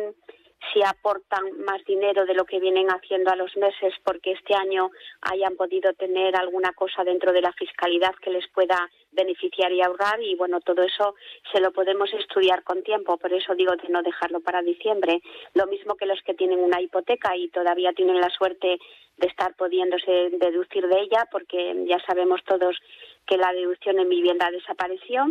si 0.74 0.82
aportan 0.84 1.64
más 1.66 1.84
dinero 1.86 2.26
de 2.26 2.34
lo 2.34 2.46
que 2.46 2.60
vienen 2.60 2.88
haciendo 2.90 3.32
a 3.32 3.36
los 3.36 3.56
meses 3.58 3.94
porque 4.04 4.32
este 4.32 4.56
año 4.56 4.92
hayan 5.22 5.56
podido 5.56 5.94
tener 5.94 6.36
alguna 6.36 6.74
cosa 6.74 7.04
dentro 7.04 7.34
de 7.34 7.42
la 7.42 7.54
fiscalidad 7.54 8.14
que 8.16 8.30
les 8.30 8.48
pueda 8.50 8.90
beneficiar 9.12 9.72
y 9.72 9.82
ahorrar. 9.82 10.22
Y 10.22 10.36
bueno, 10.36 10.62
todo 10.62 10.84
eso 10.84 11.16
se 11.52 11.60
lo 11.60 11.72
podemos 11.72 12.14
estudiar 12.14 12.64
con 12.64 12.84
tiempo, 12.84 13.18
por 13.18 13.34
eso 13.34 13.56
digo 13.56 13.76
de 13.76 13.90
no 13.90 14.02
dejarlo 14.04 14.40
para 14.42 14.62
diciembre. 14.62 15.22
Lo 15.54 15.68
mismo 15.68 15.96
que 15.96 16.06
los 16.06 16.22
que 16.24 16.34
tienen 16.34 16.60
una 16.60 16.82
hipoteca 16.82 17.36
y 17.36 17.50
todavía 17.50 17.94
tienen 17.94 18.20
la 18.20 18.30
suerte 18.30 18.78
de 19.18 19.28
estar 19.28 19.56
pudiéndose 19.56 20.30
deducir 20.34 20.88
de 20.88 21.02
ella 21.02 21.28
porque 21.32 21.86
ya 21.88 22.00
sabemos 22.06 22.44
todos 22.44 22.78
que 23.26 23.38
la 23.38 23.54
deducción 23.54 24.00
en 24.00 24.10
vivienda 24.10 24.52
desapareció 24.52 25.26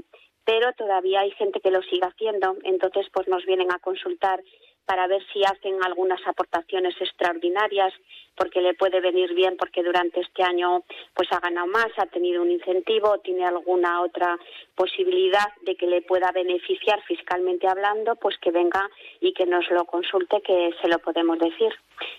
pero 0.45 0.73
todavía 0.75 1.21
hay 1.21 1.31
gente 1.33 1.61
que 1.61 1.71
lo 1.71 1.83
sigue 1.83 2.07
haciendo, 2.07 2.57
entonces 2.65 3.07
pues 3.13 3.27
nos 3.29 3.45
vienen 3.47 3.73
a 3.73 3.79
consultar 3.79 4.43
para 4.87 5.07
ver 5.07 5.23
si 5.33 5.43
hacen 5.45 5.83
algunas 5.85 6.21
aportaciones 6.27 6.95
extraordinarias 7.01 7.93
porque 8.37 8.61
le 8.61 8.75
puede 8.75 9.01
venir 9.01 9.35
bien 9.35 9.57
porque 9.57 9.83
durante 9.83 10.21
este 10.21 10.43
año 10.43 10.83
pues 11.15 11.29
ha 11.33 11.41
ganado 11.41 11.67
más, 11.69 11.87
ha 11.97 12.07
tenido 12.07 12.43
un 12.43 12.51
incentivo, 12.51 13.19
tiene 13.19 13.45
alguna 13.47 14.03
otra 14.03 14.39
posibilidad 14.75 15.53
de 15.63 15.77
que 15.77 15.87
le 15.87 16.03
pueda 16.03 16.33
beneficiar 16.33 17.03
fiscalmente 17.03 17.69
hablando, 17.69 18.17
pues 18.17 18.37
que 18.39 18.51
venga 18.51 18.91
y 19.21 19.33
que 19.33 19.47
nos 19.47 19.69
lo 19.71 19.85
consulte 19.85 20.43
que 20.43 20.71
se 20.81 20.89
lo 20.89 20.99
podemos 20.99 21.39
decir. 21.39 21.73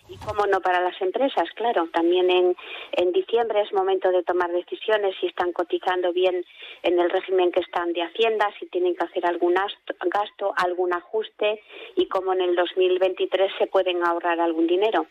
Y 0.10 0.18
cómo 0.18 0.46
no 0.46 0.62
para 0.62 0.82
las 0.82 1.00
empresas, 1.02 1.50
claro, 1.56 1.88
también 1.92 2.30
en, 2.30 2.56
en 2.94 3.12
diciembre 3.12 3.62
es 3.62 3.74
momento 3.74 4.12
de 4.12 4.24
tomar 4.24 4.52
decisiones 4.52 5.16
si 5.20 5.28
están 5.28 5.52
cotizando 5.52 6.14
bien 6.14 6.46
en 6.84 7.00
el 7.00 7.10
régimen 7.10 7.52
que 7.52 7.62
están 7.62 7.94
de 7.94 8.04
Hacienda, 8.04 8.54
si 8.60 8.68
tienen 8.68 8.96
que 8.96 9.06
hacer 9.06 9.26
algún 9.26 9.56
gasto, 9.56 10.54
algún 10.58 10.94
ajuste 10.94 11.62
y 11.96 12.08
cómo 12.08 12.34
en 12.34 12.42
el 12.42 12.56
2023 12.56 13.52
se 13.58 13.68
pueden 13.68 14.04
ahorrar 14.04 14.40
algún 14.40 14.68
dinero. 14.68 15.08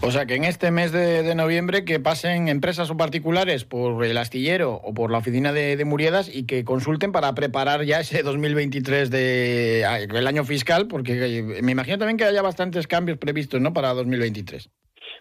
O 0.00 0.10
sea, 0.10 0.26
que 0.26 0.34
en 0.34 0.44
este 0.44 0.70
mes 0.70 0.92
de, 0.92 1.34
noviembre 1.34 1.84
que 1.84 2.00
pasen 2.00 2.48
empresas 2.48 2.90
o 2.90 2.96
particulares 2.96 3.64
por 3.64 4.04
el 4.04 4.16
astillero 4.18 4.80
o 4.82 4.92
por 4.92 5.10
la 5.10 5.18
oficina 5.18 5.52
de, 5.52 5.82
Muriedas 5.84 6.34
y 6.34 6.46
que 6.46 6.64
consulten 6.64 7.12
para 7.12 7.34
preparar 7.34 7.84
ya 7.84 8.00
ese 8.00 8.22
2023 8.22 9.10
de 9.10 9.84
ah, 9.86 10.00
el 10.00 10.26
año 10.26 10.44
fiscal, 10.44 10.88
porque 10.88 11.38
eh, 11.38 11.62
me 11.62 11.72
imagino 11.72 11.98
también 11.98 12.16
que 12.16 12.24
haya 12.24 12.42
bastantes 12.42 12.86
cambios 12.86 13.18
previstos, 13.18 13.60
¿no? 13.60 13.72
Para 13.72 13.92
2023. 13.92 14.70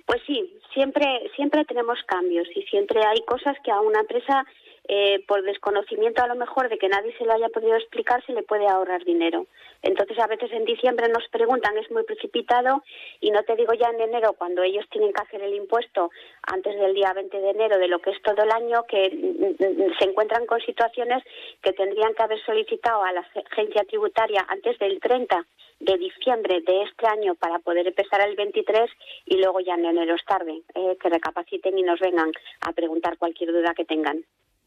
Pues 0.06 0.22
sí, 0.26 0.58
siempre 0.74 1.06
siempre 1.36 1.66
tenemos 1.66 2.00
cambios 2.08 2.48
y 2.56 2.62
siempre 2.64 3.00
hay 3.06 3.22
cosas 3.26 3.56
que 3.64 3.72
a 3.72 3.80
una 3.82 4.00
empresa 4.02 4.46
eh, 4.86 5.24
por 5.28 5.44
desconocimiento 5.44 6.22
a 6.22 6.28
lo 6.28 6.36
mejor 6.36 6.70
de 6.70 6.78
que 6.78 6.90
nadie 6.90 7.16
se 7.18 7.26
lo 7.26 7.34
haya 7.34 7.50
podido 7.50 7.76
explicar, 7.76 8.24
se 8.26 8.34
le 8.34 8.44
puede 8.44 8.68
ahorrar 8.68 9.04
dinero. 9.06 9.46
Entonces 9.82 10.18
a 10.20 10.28
veces 10.28 10.52
en 10.52 10.66
diciembre 10.66 11.08
nos 11.08 11.28
preguntan, 11.30 11.78
es 11.78 11.90
muy 11.92 12.04
precipitado 12.04 12.84
y 13.22 13.32
no 13.32 13.44
te 13.44 13.56
digo 13.56 13.74
ya 13.74 13.90
en 13.90 14.02
enero 14.02 14.34
cuando 14.34 14.62
ellos 14.62 14.86
tienen 14.90 15.14
que 15.14 15.22
hacer 15.22 15.42
el 15.42 15.54
impuesto 15.54 16.12
antes 16.44 16.78
del 16.78 16.94
día 16.94 17.14
20 17.14 17.40
de 17.40 17.50
enero 17.50 17.78
de 17.78 17.88
lo 17.88 18.00
que 18.00 18.12
es 18.12 18.22
todo 18.22 18.44
el 18.44 18.52
año, 18.52 18.84
que 18.84 19.10
mm, 19.10 19.64
mm, 19.64 19.98
se 20.00 20.06
encuentran 20.06 20.46
con 20.46 20.60
situaciones 20.62 21.24
que 21.62 21.74
tendrían 21.74 22.14
que 22.14 22.24
haber 22.24 22.44
solicitado 22.46 23.04
a 23.04 23.14
la 23.14 23.26
agencia 23.52 23.84
tributaria 23.86 24.46
antes 24.50 24.78
del 24.80 25.00
30 25.00 25.46
de 25.80 25.98
diciembre 25.98 26.62
de 26.62 26.84
este 26.84 27.08
año 27.08 27.36
para 27.36 27.60
poder 27.60 27.88
empezar 27.88 28.22
el 28.28 28.36
23 28.36 28.90
y 29.26 29.38
luego 29.38 29.60
ya 29.60 29.76
en 29.76 29.86
enero 29.86 30.16
es 30.16 30.26
tarde, 30.26 30.62
eh, 30.76 30.98
que 31.00 31.10
recapaciten 31.10 31.78
y 31.78 31.84
nos 31.84 32.00
vengan 32.00 32.32
a 32.62 32.72
preguntar 32.72 33.18
cualquier 33.18 33.52
duda 33.52 33.74
que 33.74 33.86
tengan. 33.86 34.24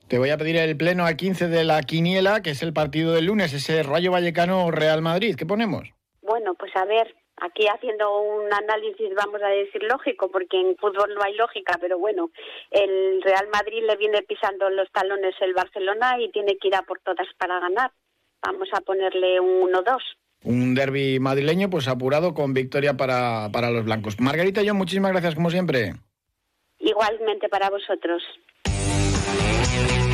Te 0.08 0.18
voy 0.18 0.30
a 0.30 0.38
pedir 0.38 0.56
el 0.56 0.76
pleno 0.76 1.04
a 1.04 1.14
15 1.14 1.48
de 1.48 1.64
la 1.64 1.82
Quiniela, 1.82 2.40
que 2.40 2.50
es 2.50 2.62
el 2.62 2.72
partido 2.72 3.12
del 3.12 3.24
lunes, 3.24 3.52
ese 3.52 3.82
Rayo 3.82 4.12
Vallecano 4.12 4.70
Real 4.70 5.02
Madrid. 5.02 5.34
¿Qué 5.34 5.44
ponemos? 5.44 5.82
Bueno, 6.22 6.54
pues 6.54 6.70
a 6.76 6.84
ver, 6.84 7.12
aquí 7.38 7.66
haciendo 7.66 8.20
un 8.20 8.52
análisis, 8.52 9.12
vamos 9.16 9.42
a 9.42 9.48
decir 9.48 9.82
lógico, 9.82 10.30
porque 10.30 10.60
en 10.60 10.76
fútbol 10.76 11.12
no 11.12 11.24
hay 11.24 11.34
lógica, 11.34 11.76
pero 11.80 11.98
bueno, 11.98 12.30
el 12.70 13.20
Real 13.20 13.48
Madrid 13.52 13.82
le 13.84 13.96
viene 13.96 14.22
pisando 14.22 14.70
los 14.70 14.88
talones 14.92 15.34
el 15.40 15.54
Barcelona 15.54 16.20
y 16.20 16.30
tiene 16.30 16.56
que 16.56 16.68
ir 16.68 16.76
a 16.76 16.82
por 16.82 17.00
todas 17.00 17.26
para 17.36 17.58
ganar. 17.58 17.90
Vamos 18.42 18.68
a 18.74 18.80
ponerle 18.82 19.40
un 19.40 19.72
1-2. 19.72 19.98
Un 20.44 20.76
derby 20.76 21.18
madrileño, 21.18 21.68
pues 21.68 21.88
apurado 21.88 22.32
con 22.32 22.54
victoria 22.54 22.96
para, 22.96 23.48
para 23.52 23.72
los 23.72 23.84
blancos. 23.84 24.20
Margarita, 24.20 24.62
yo 24.62 24.72
muchísimas 24.72 25.10
gracias 25.10 25.34
como 25.34 25.50
siempre. 25.50 25.94
Igualmente 26.78 27.48
para 27.48 27.70
vosotros. 27.70 28.22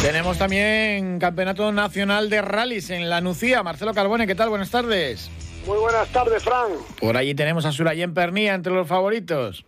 Tenemos 0.03 0.37
también 0.37 1.21
Campeonato 1.21 1.71
Nacional 1.71 2.29
de 2.29 2.43
Rallys 2.43 2.91
en 2.91 3.09
la 3.09 3.21
Nucía. 3.21 3.62
Marcelo 3.62 3.95
Carbone, 3.95 4.27
¿qué 4.27 4.35
tal? 4.35 4.49
Buenas 4.49 4.73
tardes. 4.73 5.31
Muy 5.65 5.79
buenas 5.79 6.09
tardes, 6.09 6.43
Fran. 6.43 6.73
Por 7.01 7.17
allí 7.17 7.37
tenemos 7.37 7.65
a 7.67 7.71
Surayen 7.71 8.12
Pernía 8.12 8.55
entre 8.55 8.73
los 8.73 8.88
favoritos. 8.88 9.65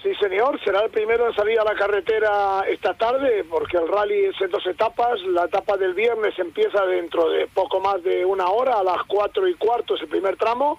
Sí, 0.00 0.14
señor, 0.20 0.60
será 0.62 0.84
el 0.84 0.90
primero 0.90 1.26
en 1.26 1.34
salir 1.34 1.58
a 1.58 1.64
la 1.64 1.74
carretera 1.74 2.62
esta 2.70 2.94
tarde, 2.94 3.44
porque 3.50 3.76
el 3.76 3.88
rally 3.88 4.26
es 4.26 4.40
en 4.40 4.52
dos 4.52 4.64
etapas. 4.64 5.20
La 5.22 5.46
etapa 5.46 5.76
del 5.76 5.94
viernes 5.94 6.38
empieza 6.38 6.86
dentro 6.86 7.28
de 7.30 7.48
poco 7.48 7.80
más 7.80 8.00
de 8.04 8.24
una 8.24 8.46
hora, 8.50 8.78
a 8.78 8.84
las 8.84 9.02
cuatro 9.08 9.48
y 9.48 9.54
cuarto 9.54 9.96
es 9.96 10.02
el 10.02 10.08
primer 10.08 10.36
tramo, 10.36 10.78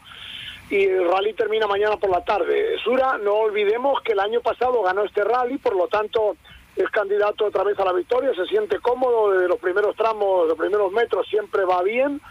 y 0.70 0.86
el 0.86 1.12
rally 1.12 1.34
termina 1.34 1.68
mañana 1.68 1.98
por 1.98 2.12
la 2.12 2.24
tarde. 2.24 2.78
Sura, 2.82 3.18
no 3.18 3.34
olvidemos 3.34 4.02
que 4.04 4.14
el 4.14 4.22
año 4.22 4.40
pasado 4.40 4.82
ganó 4.84 5.04
este 5.04 5.26
rally, 5.26 5.58
por 5.58 5.76
lo 5.76 5.90
tanto 5.90 6.38
es 6.76 6.90
candidato 6.90 7.46
otra 7.46 7.64
vez 7.64 7.80
a 7.80 7.86
la 7.86 7.94
victoria, 7.94 8.34
se 8.36 8.46
siente 8.46 8.80
cómodo 8.80 9.32
desde 9.32 9.48
los 9.48 9.60
primeros 9.60 9.96
tramos, 9.96 10.48
los 10.48 10.58
primeros 10.58 10.92
metros 10.92 11.26
siempre 11.28 11.64
va 11.64 11.82
bien, 11.84 12.22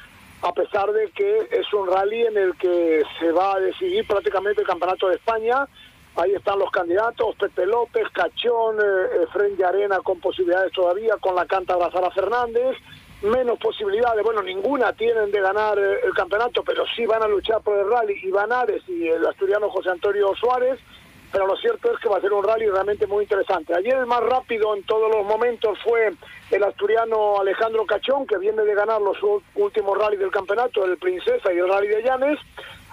a 0.43 0.53
pesar 0.53 0.93
de 0.93 1.11
que 1.11 1.49
es 1.51 1.73
un 1.73 1.87
rally 1.87 2.27
en 2.27 2.37
el 2.37 2.55
que 2.57 3.03
se 3.19 3.33
va 3.33 3.55
a 3.55 3.61
decidir 3.61 4.07
prácticamente 4.07 4.61
el 4.61 4.67
Campeonato 4.67 5.09
de 5.09 5.17
España. 5.17 5.67
Ahí 6.17 6.33
están 6.33 6.59
los 6.59 6.71
candidatos, 6.71 7.35
Pepe 7.37 7.67
López, 7.67 8.05
Cachón, 8.13 8.77
eh, 8.79 9.25
eh 9.25 9.65
Arena 9.65 9.99
con 10.01 10.21
posibilidades 10.21 10.73
todavía, 10.73 11.17
con 11.19 11.35
la 11.35 11.47
canta 11.47 11.77
Sara 11.91 12.11
Fernández, 12.11 12.77
menos 13.23 13.59
posibilidades, 13.59 14.23
bueno, 14.23 14.43
ninguna 14.43 14.93
tienen 14.93 15.31
de 15.31 15.41
ganar 15.41 15.79
eh, 15.79 16.01
el 16.05 16.13
campeonato, 16.13 16.63
pero 16.63 16.85
sí 16.95 17.07
van 17.07 17.23
a 17.23 17.27
luchar 17.29 17.63
por 17.63 17.79
el 17.79 17.91
rally 17.91 18.21
Iván 18.23 18.53
Ares 18.53 18.83
y 18.87 19.09
el 19.09 19.27
asturiano 19.27 19.71
José 19.71 19.91
Antonio 19.91 20.35
Suárez, 20.37 20.79
pero 21.35 21.49
lo 21.49 21.57
cierto 21.57 21.93
es 21.93 21.99
que 21.99 22.09
va 22.09 22.19
a 22.19 22.21
ser 22.21 22.33
un 22.33 22.45
rally 22.45 22.67
realmente 22.67 23.09
muy 23.09 23.25
interesante. 23.25 23.75
Ayer 23.75 23.97
el 23.97 24.07
más 24.07 24.21
rápido 24.21 24.73
en 24.77 24.85
todos 24.85 25.13
los 25.13 25.27
momentos 25.27 25.77
fue 25.83 26.13
el 26.53 26.63
asturiano 26.63 27.41
Alejandro 27.41 27.85
Cachón, 27.87 28.25
que 28.25 28.39
viene 28.39 28.63
de 28.63 28.73
ganar 28.73 29.01
los 29.01 29.17
últimos 29.57 29.99
rallies 29.99 30.21
del 30.21 30.31
campeonato, 30.31 30.85
el 30.85 30.97
Princesa 30.97 31.53
y 31.53 31.59
el 31.59 31.69
Rally 31.69 31.89
de 31.89 32.05
Llanes. 32.05 32.39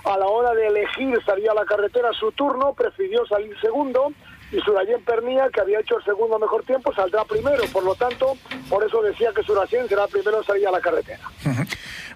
A 0.05 0.17
la 0.17 0.25
hora 0.25 0.55
de 0.55 0.65
elegir 0.65 1.23
salía 1.23 1.51
a 1.51 1.53
la 1.53 1.65
carretera 1.65 2.11
su 2.13 2.31
turno, 2.31 2.73
prefirió 2.73 3.23
salir 3.27 3.55
segundo 3.61 4.11
y 4.51 4.59
Surayen 4.61 5.03
Pernía, 5.03 5.47
que 5.53 5.61
había 5.61 5.79
hecho 5.79 5.99
el 5.99 6.03
segundo 6.03 6.39
mejor 6.39 6.63
tiempo, 6.63 6.91
saldrá 6.95 7.23
primero. 7.25 7.63
Por 7.71 7.83
lo 7.83 7.93
tanto, 7.93 8.35
por 8.71 8.83
eso 8.83 9.03
decía 9.03 9.29
que 9.35 9.43
Surayen 9.43 9.87
será 9.87 10.07
primero 10.07 10.39
en 10.39 10.45
salir 10.45 10.67
a 10.67 10.71
la 10.71 10.81
carretera. 10.81 11.21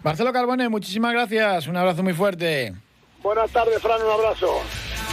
Marcelo 0.04 0.34
Carbone, 0.34 0.70
muchísimas 0.70 1.14
gracias. 1.14 1.68
Un 1.68 1.78
abrazo 1.78 2.02
muy 2.02 2.14
fuerte. 2.14 2.74
Buenas 3.22 3.52
tardes, 3.52 3.80
Fran. 3.80 4.02
Un 4.02 4.12
abrazo. 4.12 4.60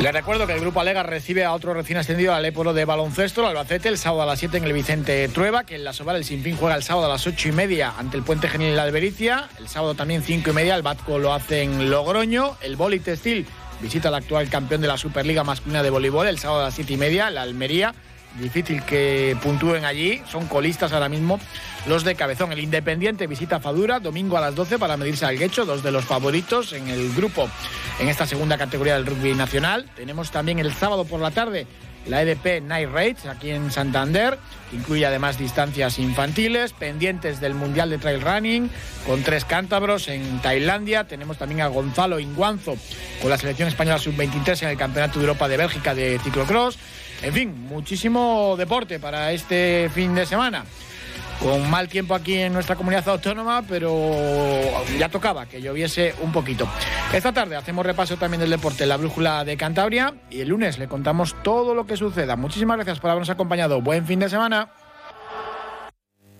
Le 0.00 0.10
recuerdo 0.10 0.46
que 0.46 0.54
el 0.54 0.60
Grupo 0.60 0.80
Alega 0.80 1.02
recibe 1.02 1.44
a 1.44 1.52
otro 1.52 1.74
recién 1.74 1.98
ascendido 1.98 2.34
al 2.34 2.44
Épolo 2.44 2.72
de 2.72 2.84
baloncesto, 2.84 3.42
el 3.42 3.48
Albacete, 3.48 3.88
el 3.88 3.98
sábado 3.98 4.22
a 4.22 4.26
las 4.26 4.38
7 4.38 4.56
en 4.56 4.64
el 4.64 4.72
Vicente 4.72 5.28
Trueba, 5.28 5.64
que 5.64 5.76
en 5.76 5.84
la 5.84 5.92
Sobar 5.92 6.16
el 6.16 6.24
Sinfín 6.24 6.56
juega 6.56 6.74
el 6.74 6.82
sábado 6.82 7.06
a 7.06 7.10
las 7.10 7.26
8 7.26 7.50
y 7.50 7.52
media 7.52 7.92
ante 7.96 8.16
el 8.16 8.24
Puente 8.24 8.48
Genil 8.48 8.74
de 8.74 8.80
Albericia, 8.80 9.48
el 9.58 9.68
sábado 9.68 9.94
también 9.94 10.22
5 10.22 10.50
y 10.50 10.52
media 10.54 10.74
el 10.74 10.82
Batco 10.82 11.18
lo 11.18 11.32
hace 11.32 11.62
en 11.62 11.90
Logroño, 11.90 12.56
el 12.62 12.74
Boli 12.76 12.98
Textil 12.98 13.46
visita 13.80 14.08
al 14.08 14.14
actual 14.14 14.48
campeón 14.48 14.80
de 14.80 14.88
la 14.88 14.96
Superliga 14.96 15.44
masculina 15.44 15.82
de 15.82 15.90
voleibol 15.90 16.26
el 16.26 16.38
sábado 16.38 16.62
a 16.62 16.64
las 16.64 16.74
7 16.74 16.94
y 16.94 16.96
media, 16.96 17.30
la 17.30 17.42
Almería, 17.42 17.94
difícil 18.38 18.82
que 18.84 19.36
puntúen 19.42 19.84
allí, 19.84 20.22
son 20.30 20.46
colistas 20.46 20.92
ahora 20.92 21.08
mismo 21.08 21.38
los 21.86 22.04
de 22.04 22.14
Cabezón. 22.14 22.52
El 22.52 22.60
Independiente 22.60 23.26
visita 23.26 23.60
Fadura 23.60 24.00
domingo 24.00 24.36
a 24.36 24.40
las 24.40 24.54
12 24.54 24.78
para 24.78 24.96
medirse 24.96 25.24
al 25.26 25.38
Guecho, 25.38 25.64
dos 25.64 25.82
de 25.82 25.90
los 25.90 26.04
favoritos 26.04 26.72
en 26.72 26.88
el 26.88 27.12
grupo 27.12 27.48
en 28.00 28.08
esta 28.08 28.26
segunda 28.26 28.58
categoría 28.58 28.94
del 28.94 29.06
rugby 29.06 29.34
nacional. 29.34 29.90
Tenemos 29.96 30.30
también 30.30 30.58
el 30.58 30.72
sábado 30.72 31.04
por 31.04 31.20
la 31.20 31.30
tarde 31.30 31.66
la 32.06 32.22
EDP 32.22 32.62
Night 32.62 32.90
Raids 32.90 33.26
aquí 33.26 33.50
en 33.50 33.70
Santander. 33.70 34.38
Incluye 34.72 35.06
además 35.06 35.38
distancias 35.38 35.98
infantiles, 35.98 36.72
pendientes 36.72 37.40
del 37.40 37.54
Mundial 37.54 37.90
de 37.90 37.98
Trail 37.98 38.20
Running, 38.20 38.70
con 39.06 39.22
tres 39.22 39.44
cántabros 39.44 40.08
en 40.08 40.40
Tailandia. 40.40 41.04
Tenemos 41.04 41.38
también 41.38 41.60
a 41.60 41.66
Gonzalo 41.68 42.18
Inguanzo 42.18 42.76
con 43.20 43.30
la 43.30 43.36
selección 43.36 43.68
española 43.68 43.98
sub-23 43.98 44.62
en 44.62 44.68
el 44.70 44.76
Campeonato 44.76 45.18
de 45.18 45.26
Europa 45.26 45.48
de 45.48 45.56
Bélgica 45.58 45.94
de 45.94 46.18
ciclocross. 46.18 46.78
En 47.22 47.32
fin, 47.32 47.66
muchísimo 47.68 48.56
deporte 48.58 48.98
para 48.98 49.30
este 49.32 49.88
fin 49.94 50.14
de 50.14 50.26
semana. 50.26 50.64
Con 51.40 51.70
mal 51.70 51.88
tiempo 51.88 52.14
aquí 52.14 52.34
en 52.34 52.52
nuestra 52.52 52.76
comunidad 52.76 53.08
autónoma, 53.08 53.62
pero 53.62 54.84
ya 54.98 55.08
tocaba 55.08 55.46
que 55.46 55.60
lloviese 55.60 56.14
un 56.20 56.32
poquito. 56.32 56.68
Esta 57.12 57.32
tarde 57.32 57.56
hacemos 57.56 57.84
repaso 57.86 58.16
también 58.16 58.40
del 58.40 58.50
deporte 58.50 58.84
en 58.84 58.88
la 58.88 58.96
brújula 58.96 59.44
de 59.44 59.56
Cantabria 59.56 60.14
y 60.30 60.40
el 60.40 60.48
lunes 60.48 60.78
le 60.78 60.88
contamos 60.88 61.34
todo 61.42 61.74
lo 61.74 61.86
que 61.86 61.96
suceda. 61.96 62.36
Muchísimas 62.36 62.76
gracias 62.76 63.00
por 63.00 63.10
habernos 63.10 63.30
acompañado. 63.30 63.80
Buen 63.80 64.06
fin 64.06 64.20
de 64.20 64.28
semana. 64.28 64.68